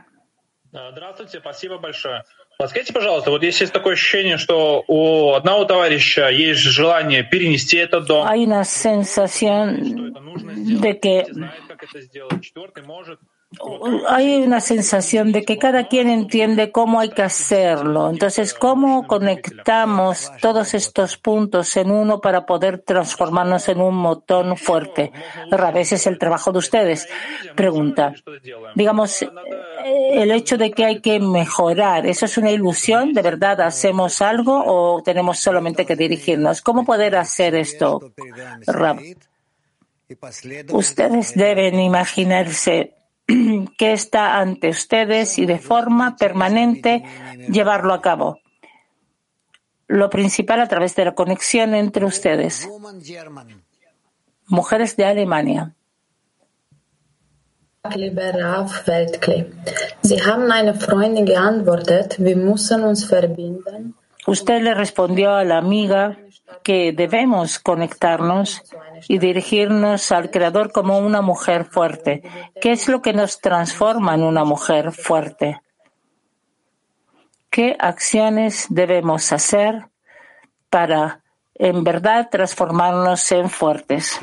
[2.57, 2.69] Большое.
[2.83, 8.05] Подскажите, пожалуйста, вот если есть такое ощущение, что у одного товарища есть желание перенести этот
[8.05, 10.13] дом, Hay una sensación
[10.81, 11.25] de que
[11.67, 13.19] как это сделать, четвертый может,
[14.07, 18.09] hay una sensación de que cada quien entiende cómo hay que hacerlo.
[18.09, 25.11] Entonces, ¿cómo conectamos todos estos puntos en uno para poder transformarnos en un motor fuerte?
[25.51, 27.07] A veces es el trabajo de ustedes.
[27.55, 28.13] Pregunta.
[28.75, 29.29] Digamos, eh,
[30.13, 33.13] el hecho de que hay que mejorar, ¿eso es una ilusión?
[33.13, 36.61] ¿De verdad hacemos algo o tenemos solamente que dirigirnos?
[36.61, 38.13] ¿Cómo poder hacer esto,
[38.67, 38.99] Rab?
[40.71, 42.93] Ustedes deben imaginarse
[43.77, 47.03] que está ante ustedes y de forma permanente
[47.49, 48.39] llevarlo a cabo.
[49.87, 52.69] Lo principal a través de la conexión entre ustedes.
[54.47, 55.75] Mujeres de Alemania.
[57.95, 59.51] Lieber Rav Weltklee,
[60.01, 63.95] Sie haben eine Freundin geantwortet, wir müssen uns verbinden.
[64.25, 66.17] Usted le respondió a la amiga
[66.63, 68.63] que debemos conectarnos
[69.07, 72.23] y dirigirnos al Creador como una mujer fuerte.
[72.61, 75.61] ¿Qué es lo que nos transforma en una mujer fuerte?
[77.49, 79.87] ¿Qué acciones debemos hacer
[80.69, 81.23] para
[81.55, 84.19] en verdad transformarnos en fuertes?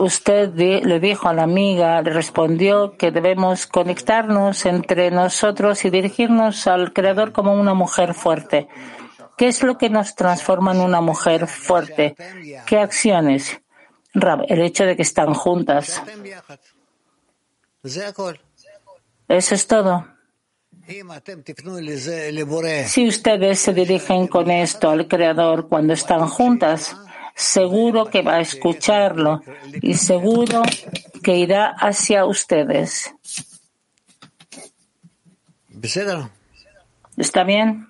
[0.00, 6.66] Usted le dijo a la amiga, le respondió que debemos conectarnos entre nosotros y dirigirnos
[6.66, 8.68] al Creador como una mujer fuerte.
[9.38, 12.14] ¿Qué es lo que nos transforma en una mujer fuerte?
[12.66, 13.58] ¿Qué acciones?
[14.14, 16.02] el hecho de que están juntas.
[19.28, 20.06] Eso es todo.
[22.88, 26.94] Si ustedes se dirigen con esto al Creador cuando están juntas,
[27.35, 29.41] seguro que va a escucharlo
[29.81, 30.63] y seguro
[31.23, 33.13] que irá hacia ustedes.
[37.17, 37.87] ¿Está bien?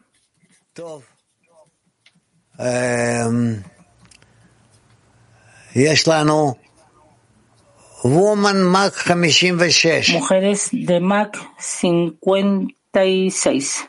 [10.13, 13.87] Mujeres de Mac 56.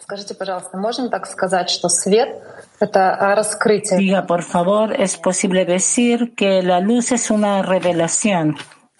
[0.00, 2.55] Скажите, пожалуйста, можно так сказать, что свет — это раскрытие?
[3.97, 8.55] Diga, por favor, ¿es posible decir que la luz es una revelación,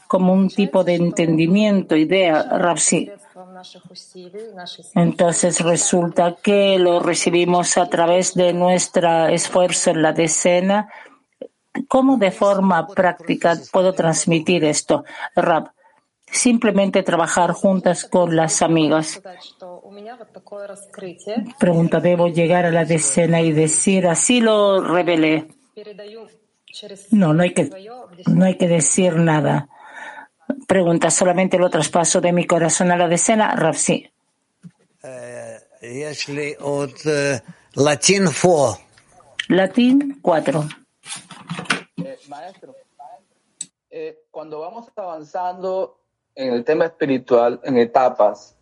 [0.07, 3.11] como un tipo de entendimiento, idea, Rapsi?
[4.95, 10.89] Entonces resulta que lo recibimos a través de nuestro esfuerzo en la decena.
[11.87, 15.05] ¿Cómo de forma práctica puedo transmitir esto,
[15.35, 15.71] Rab?
[16.31, 19.21] simplemente trabajar juntas con las amigas.
[21.59, 25.47] Pregunta, ¿debo llegar a la decena y decir, así lo revelé?
[27.11, 27.69] No, no hay que,
[28.27, 29.69] no hay que decir nada.
[30.67, 33.55] Pregunta, ¿solamente lo traspaso de mi corazón a la decena?
[33.55, 34.09] Rapsi.
[37.75, 39.07] Latín 4.
[39.47, 40.67] Latín 4.
[42.27, 42.75] maestro,
[43.89, 45.99] eh, cuando vamos avanzando
[46.35, 48.56] en el tema espiritual en etapas.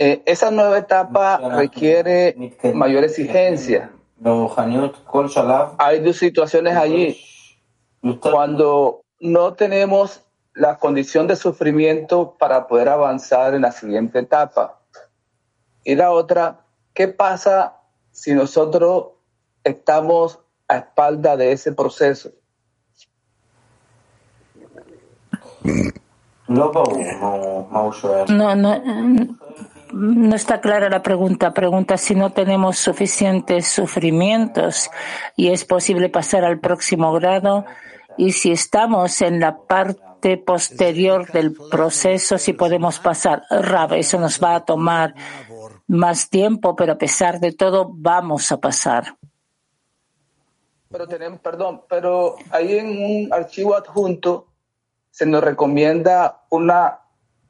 [0.00, 3.90] Eh, esa nueva etapa requiere mayor exigencia.
[5.78, 7.20] Hay dos situaciones allí.
[8.20, 10.22] Cuando no tenemos
[10.54, 14.78] la condición de sufrimiento para poder avanzar en la siguiente etapa.
[15.82, 16.60] Y la otra,
[16.94, 17.80] ¿qué pasa
[18.12, 19.08] si nosotros
[19.64, 20.38] estamos
[20.68, 22.30] a espalda de ese proceso?
[28.28, 28.80] No, no,
[29.92, 31.52] no está clara la pregunta.
[31.52, 34.90] Pregunta si no tenemos suficientes sufrimientos
[35.36, 37.64] y es posible pasar al próximo grado
[38.16, 43.44] y si estamos en la parte posterior del proceso, si podemos pasar.
[43.48, 45.14] Rab, eso nos va a tomar
[45.86, 49.16] más tiempo, pero a pesar de todo vamos a pasar.
[50.90, 54.48] Pero tenemos, perdón, pero ahí en un archivo adjunto
[55.10, 57.00] se nos recomienda una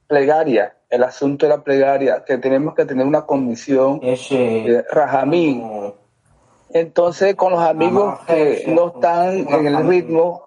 [0.07, 5.93] plegaria, el asunto de la plegaria, que tenemos que tener una comisión de Rajamín.
[6.71, 10.45] Entonces, con los amigos que no están en el ritmo,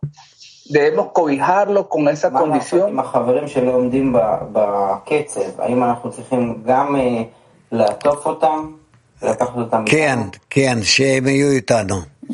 [0.65, 2.95] debemos cobijarlos con esa condición.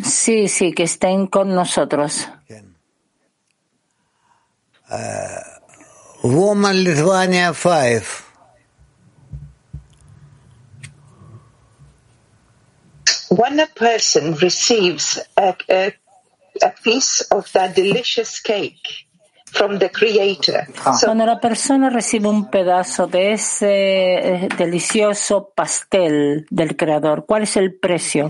[0.04, 2.30] Sí, sí, que estén con nosotros.
[6.28, 8.26] Woman Lithuania 5.
[13.30, 15.56] When a person receives a,
[16.84, 19.06] piece of that delicious cake,
[19.50, 20.68] From the creator.
[20.84, 21.00] Ah.
[21.02, 27.56] Cuando la persona recibe un pedazo de ese eh, delicioso pastel del creador, ¿cuál es
[27.56, 28.30] el precio?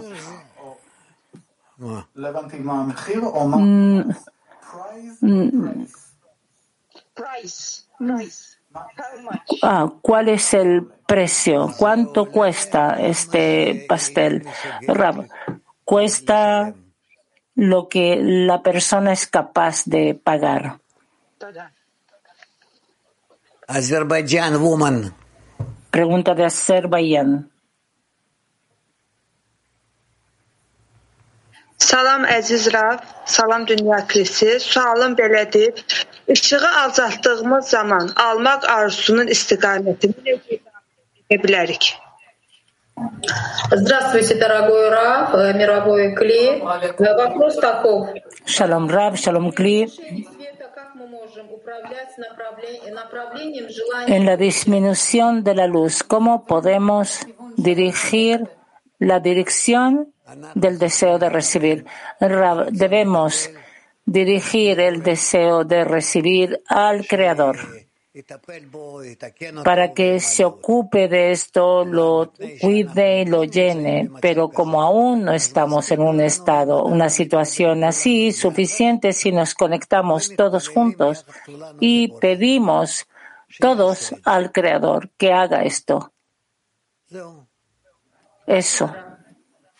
[9.61, 11.73] Ah, ¿Cuál es el precio?
[11.77, 14.45] ¿Cuánto cuesta este pastel?
[15.83, 16.73] Cuesta
[17.55, 20.79] lo que la persona es capaz de pagar.
[25.89, 27.49] Pregunta de Azerbaiyán.
[31.78, 34.60] Salam əziz Rab, salam dünya kilisi.
[34.60, 35.72] Sualım belədir.
[36.28, 40.60] İşığı azaltdığımız zaman almaq arzusunun istiqamətini necə
[41.30, 41.84] edə bilərik?
[43.72, 46.60] Здравствуйте, дорогой Раф, э, мировой Кли.
[46.60, 48.08] Э, Вопрос таков.
[48.46, 49.88] Shalom Rab, Shalom Kli.
[49.88, 56.44] Света, как мы можем управлять направле- направлением желания En la disminución de la luz, ¿cómo
[56.46, 57.20] podemos
[57.56, 58.46] dirigir
[58.99, 60.13] la dirección
[60.55, 61.85] del deseo de recibir?
[62.71, 63.49] Debemos
[64.05, 67.57] dirigir el deseo de recibir al Creador
[69.63, 74.09] para que se ocupe de esto, lo cuide y lo llene.
[74.21, 80.35] Pero como aún no estamos en un estado, una situación así suficiente si nos conectamos
[80.35, 81.25] todos juntos
[81.79, 83.07] y pedimos
[83.59, 86.11] todos al Creador que haga esto.
[88.47, 88.89] Eso.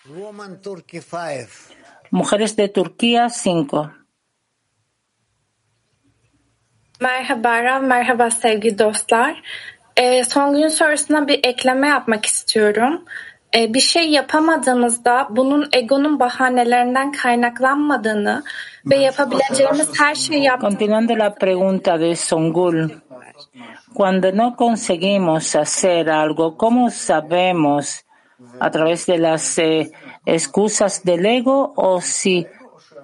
[0.06, 1.48] Woman Turkey 5.
[2.12, 3.92] Mujeres de Turquía 5.
[7.00, 9.42] Merhaba Rav, merhaba sevgili dostlar.
[9.96, 13.06] Ee, son gün sorusuna bir ekleme yapmak istiyorum.
[13.56, 18.44] Ee, bir şey yapamadığımızda bunun egonun bahanelerinden kaynaklanmadığını
[18.86, 22.90] ve yapabileceğimiz her şeyi yaptığımızı Continuando la pregunta de Songul,
[23.96, 28.07] cuando no conseguimos hacer algo, ¿cómo sabemos
[28.60, 29.92] a través de las eh,
[30.26, 32.48] excusas del ego o si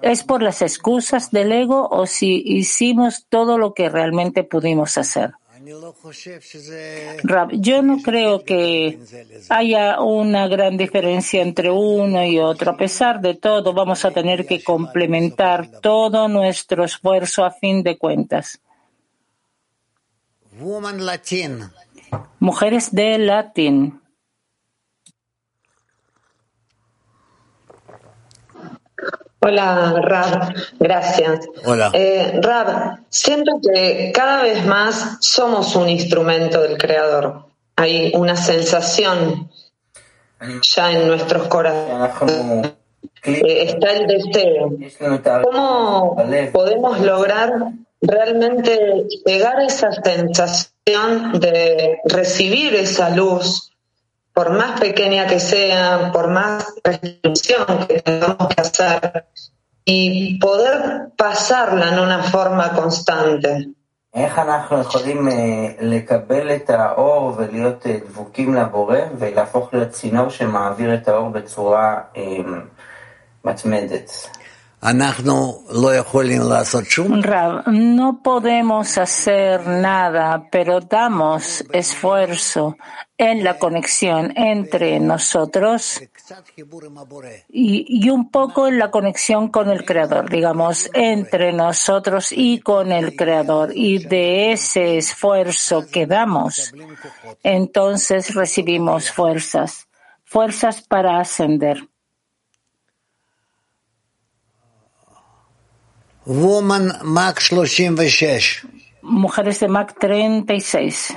[0.02, 5.32] es por las excusas del ego o si hicimos todo lo que realmente pudimos hacer?
[7.22, 8.98] Rab, yo no creo que
[9.48, 12.72] haya una gran diferencia entre uno y otro.
[12.72, 17.96] A pesar de todo, vamos a tener que complementar todo nuestro esfuerzo a fin de
[17.96, 18.60] cuentas.
[22.38, 24.03] Mujeres de Latín.
[29.46, 31.46] Hola, Rab, gracias.
[31.66, 31.90] Hola.
[31.92, 37.44] Eh, Rab, siento que cada vez más somos un instrumento del Creador.
[37.76, 39.50] Hay una sensación
[40.62, 42.72] ya en nuestros corazones.
[43.22, 44.72] Eh, está el deseo.
[45.42, 46.16] ¿Cómo
[46.50, 47.52] podemos lograr
[48.00, 53.73] realmente llegar a esa sensación de recibir esa luz,
[54.33, 59.25] por más pequeña que sea, por más restricción que tengamos que hacer,
[59.85, 63.67] y poder pasarla en una forma constante?
[64.13, 65.33] איך אנחנו יכולים אה,
[65.81, 72.23] לקבל את האור ולהיות אה, דבוקים לבורא ולהפוך להיות צינור שמעביר את האור בצורה אה,
[73.45, 74.29] מתמדת?
[77.68, 82.76] No podemos hacer nada, pero damos esfuerzo
[83.16, 86.02] en la conexión entre nosotros
[87.48, 92.92] y, y un poco en la conexión con el Creador, digamos, entre nosotros y con
[92.92, 93.70] el Creador.
[93.74, 96.74] Y de ese esfuerzo que damos,
[97.42, 99.88] entonces recibimos fuerzas,
[100.24, 101.88] fuerzas para ascender.
[106.25, 108.65] Woman Mac 36.
[109.01, 111.15] Mujeres de Mac 36.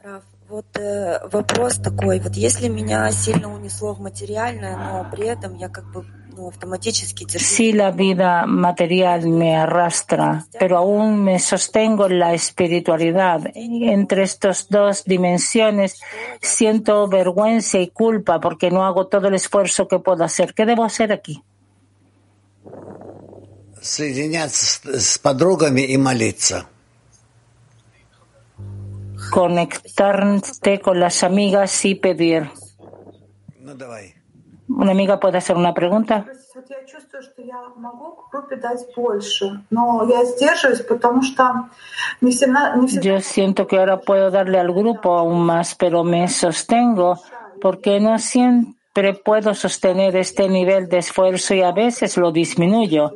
[0.00, 5.56] Раф, вот э, вопрос такой, вот если меня сильно унесло в материальное, но при этом
[5.56, 6.06] я как бы
[6.38, 12.32] ну, автоматически держу Si la vida material me arrastra, pero aún me sostengo en la
[12.32, 13.42] espiritualidad.
[13.54, 16.00] Entre estas dos dimensiones
[16.40, 20.54] siento vergüenza y culpa porque no hago todo el esfuerzo que puedo hacer.
[20.54, 21.42] ¿Qué debo hacer aquí?
[23.82, 26.66] Соединяться с, с подругами и молиться.
[29.30, 32.50] Conectarte con las amigas y pedir.
[33.58, 34.14] Ну давай.
[34.68, 36.26] ¿Una amiga puede hacer una pregunta?
[36.54, 41.68] Вот я чувствую, что я могу группе дать больше, но я сдерживаюсь, потому что
[42.20, 46.02] не всегда, не всегда Yo siento que ahora puedo darle al grupo aún más, pero
[46.02, 47.18] me sostengo
[47.60, 53.14] porque no siempre puedo sostener este nivel de esfuerzo y a veces lo disminuyo.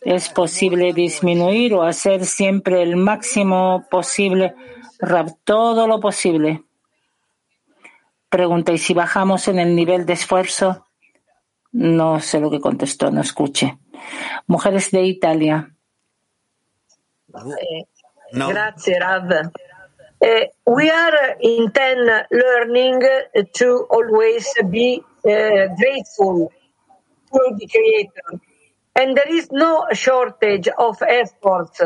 [0.00, 4.54] ¿Es posible disminuir o hacer siempre el máximo posible?
[4.98, 6.64] Rab, todo lo posible.
[8.30, 10.86] Pregunta, ¿y si bajamos en el nivel de esfuerzo?
[11.72, 13.78] No sé lo que contestó, no escuche.
[14.46, 15.74] Mujeres de Italia.
[18.32, 18.48] No.
[18.48, 19.28] Grazie, Rav.
[20.22, 20.26] Uh,
[20.66, 23.00] we are in TEN learning
[23.54, 26.52] to always be uh, grateful
[27.32, 28.40] to the Creator.
[28.94, 31.80] And there is no shortage of efforts.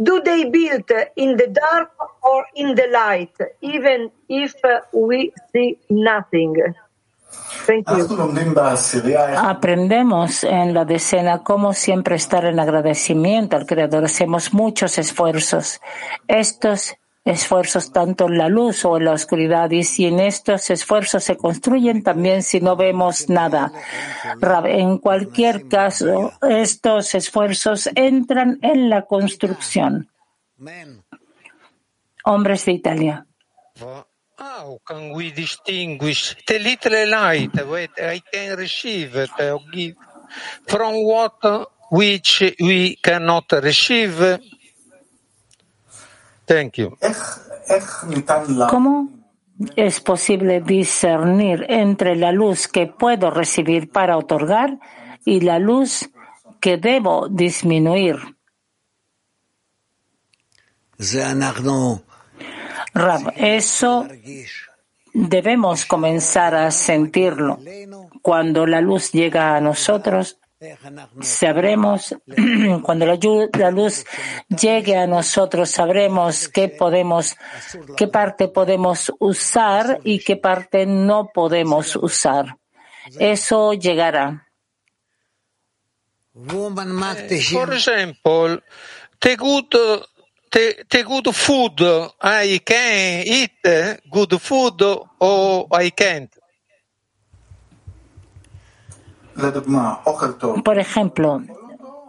[0.00, 1.92] Do they build in the dark
[2.22, 4.54] or in the light, even if
[4.92, 6.54] we see nothing?
[7.66, 8.06] Thank you.
[9.36, 14.04] Aprendemos en la decena cómo siempre estar en agradecimiento al Creador.
[14.04, 15.80] Hacemos muchos esfuerzos.
[16.28, 16.94] Estos
[17.26, 21.36] esfuerzos tanto en la luz o en la oscuridad y si en estos esfuerzos se
[21.36, 23.72] construyen también si no vemos nada.
[24.64, 30.08] En cualquier caso, estos esfuerzos entran en la construcción.
[32.24, 33.26] Hombres de Italia.
[34.38, 37.66] How can we distinguish the little light that
[37.98, 39.96] I can receive or give
[40.66, 44.38] from what which we cannot receive?
[46.46, 46.96] Thank you.
[48.70, 49.10] ¿Cómo
[49.74, 54.78] es posible discernir entre la luz que puedo recibir para otorgar
[55.24, 56.08] y la luz
[56.60, 58.16] que debo disminuir?
[62.94, 64.08] Rab, eso
[65.12, 67.58] debemos comenzar a sentirlo.
[68.22, 70.38] Cuando la luz llega a nosotros,
[71.20, 72.14] sabremos,
[72.82, 74.04] cuando la, luz
[74.48, 77.36] llegue a nosotros, sabremos qué podemos,
[77.96, 82.56] qué parte podemos usar y qué parte no podemos usar.
[83.18, 84.48] Eso llegará.
[86.32, 88.62] Por ejemplo,
[89.18, 89.78] te gusta
[90.50, 91.80] the, the good food
[92.20, 94.82] I can eat good food
[95.18, 96.30] or I can't.
[100.64, 101.42] Por ejemplo,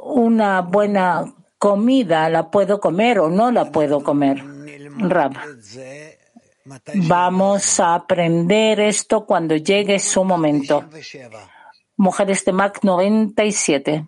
[0.03, 4.43] una buena comida la puedo comer o no la puedo comer.
[4.99, 5.33] Rab.
[6.95, 10.83] Vamos a aprender esto cuando llegue su momento.
[11.95, 14.07] Mujeres de Mac 97.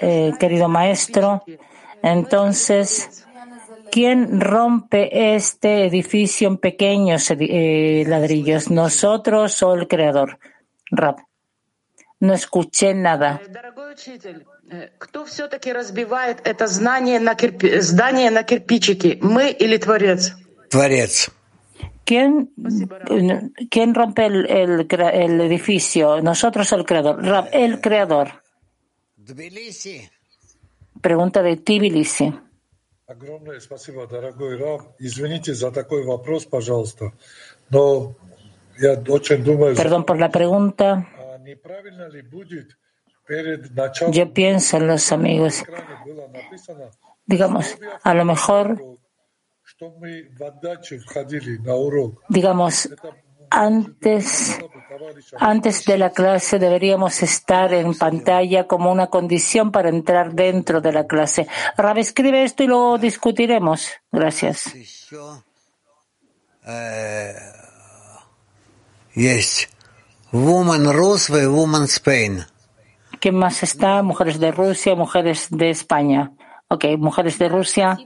[0.00, 1.44] Eh, querido maestro,
[2.02, 3.25] entonces,
[3.90, 8.70] ¿Quién rompe este edificio en pequeños eh, ladrillos?
[8.70, 10.38] ¿Nosotros o el creador?
[10.90, 11.16] Rab.
[12.20, 13.40] No escuché nada.
[22.04, 22.52] ¿Quién,
[23.94, 26.22] rompe el, edificio?
[26.22, 27.24] ¿Nosotros o el creador?
[27.24, 28.42] Rab, el creador.
[31.00, 32.32] Pregunta de Tbilisi.
[33.06, 34.82] Огромное спасибо, дорогой Раб.
[34.98, 37.12] Извините за такой вопрос, пожалуйста.
[37.70, 38.16] Но
[38.78, 39.76] я очень думаю...
[39.76, 41.06] Perdón por la pregunta.
[41.40, 42.76] Неправильно ли будет
[43.28, 44.12] перед началом...
[44.12, 45.62] Yo pienso en los amigos.
[47.26, 48.76] Digamos, a lo mejor
[52.28, 52.88] Digamos,
[53.50, 54.58] Antes,
[55.38, 60.92] antes de la clase deberíamos estar en pantalla como una condición para entrar dentro de
[60.92, 61.46] la clase.
[61.76, 63.90] Rab, escribe esto y lo discutiremos.
[64.10, 64.72] Gracias.
[66.66, 67.34] Eh,
[69.14, 69.68] yes.
[70.32, 72.44] Woman Russia, Woman Spain.
[73.20, 74.02] ¿Quién más está?
[74.02, 76.32] Mujeres de Rusia, mujeres de España.
[76.68, 77.96] Ok, mujeres de Rusia.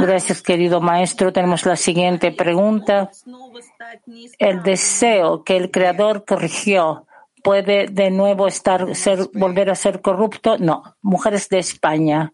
[0.00, 1.32] Gracias, querido maestro.
[1.32, 3.10] Tenemos la siguiente pregunta.
[4.38, 7.06] El deseo que el creador corrigió
[7.42, 10.58] puede de nuevo estar, ser, volver a ser corrupto?
[10.58, 10.96] No.
[11.02, 12.32] Mujeres de España.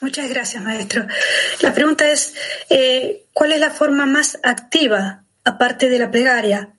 [0.00, 1.06] Muchas gracias, maestro.
[1.60, 2.34] La pregunta es,
[2.70, 6.70] eh, ¿cuál es la forma más activa, aparte de la plegaria,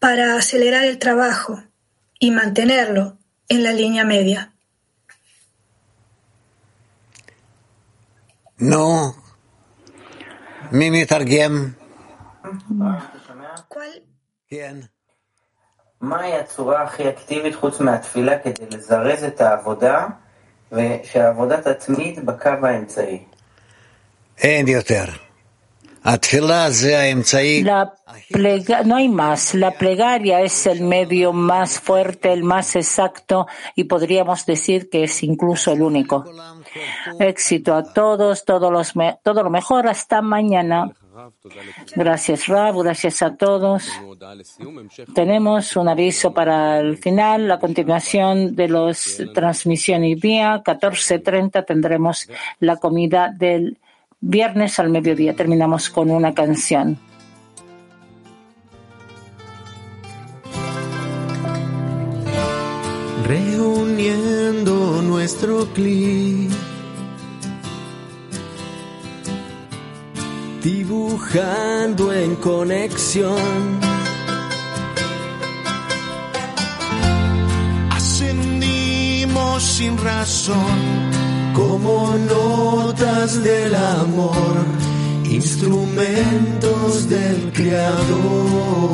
[0.00, 1.62] para acelerar el trabajo
[2.18, 4.55] y mantenerlo en la línea media?
[8.61, 9.13] No.
[10.71, 11.67] מי מתרגם?
[14.47, 14.75] כן.
[16.01, 20.07] מהי הצורה הכי אקטיבית חוץ מהתפילה כדי לזרז את העבודה
[20.71, 23.23] ושהעבודה תתמיד בקו האמצעי?
[24.37, 25.05] אין יותר.
[26.03, 27.63] התפילה זה האמצעי...
[28.31, 29.53] Plega, no hay más.
[29.53, 35.23] La plegaria es el medio más fuerte, el más exacto y podríamos decir que es
[35.23, 36.23] incluso el único.
[37.18, 39.88] Éxito a todos, todos los todo lo mejor.
[39.88, 40.92] Hasta mañana.
[41.94, 42.82] Gracias, Rab.
[42.82, 43.88] Gracias a todos.
[45.14, 50.62] Tenemos un aviso para el final, la continuación de los transmisiones día.
[50.62, 52.28] 14.30 tendremos
[52.60, 53.78] la comida del
[54.20, 55.34] viernes al mediodía.
[55.34, 56.98] Terminamos con una canción.
[63.24, 66.52] Reuniendo nuestro clip
[70.65, 73.79] dibujando en conexión.
[77.89, 80.77] Ascendimos sin razón,
[81.53, 84.65] como notas del amor,
[85.25, 88.91] instrumentos del Creador.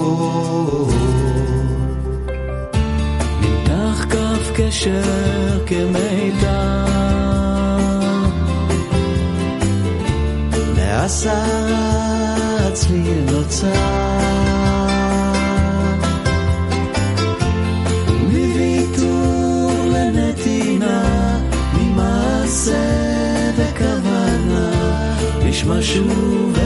[3.42, 7.21] מתח כף קשר כמיתר
[11.05, 11.45] עשה
[12.73, 13.67] צליל נוצר.
[18.21, 21.39] מוויתור לנתינה
[21.75, 22.75] ממעשה
[23.57, 24.71] וכוונה.
[25.45, 26.57] נשמע שוב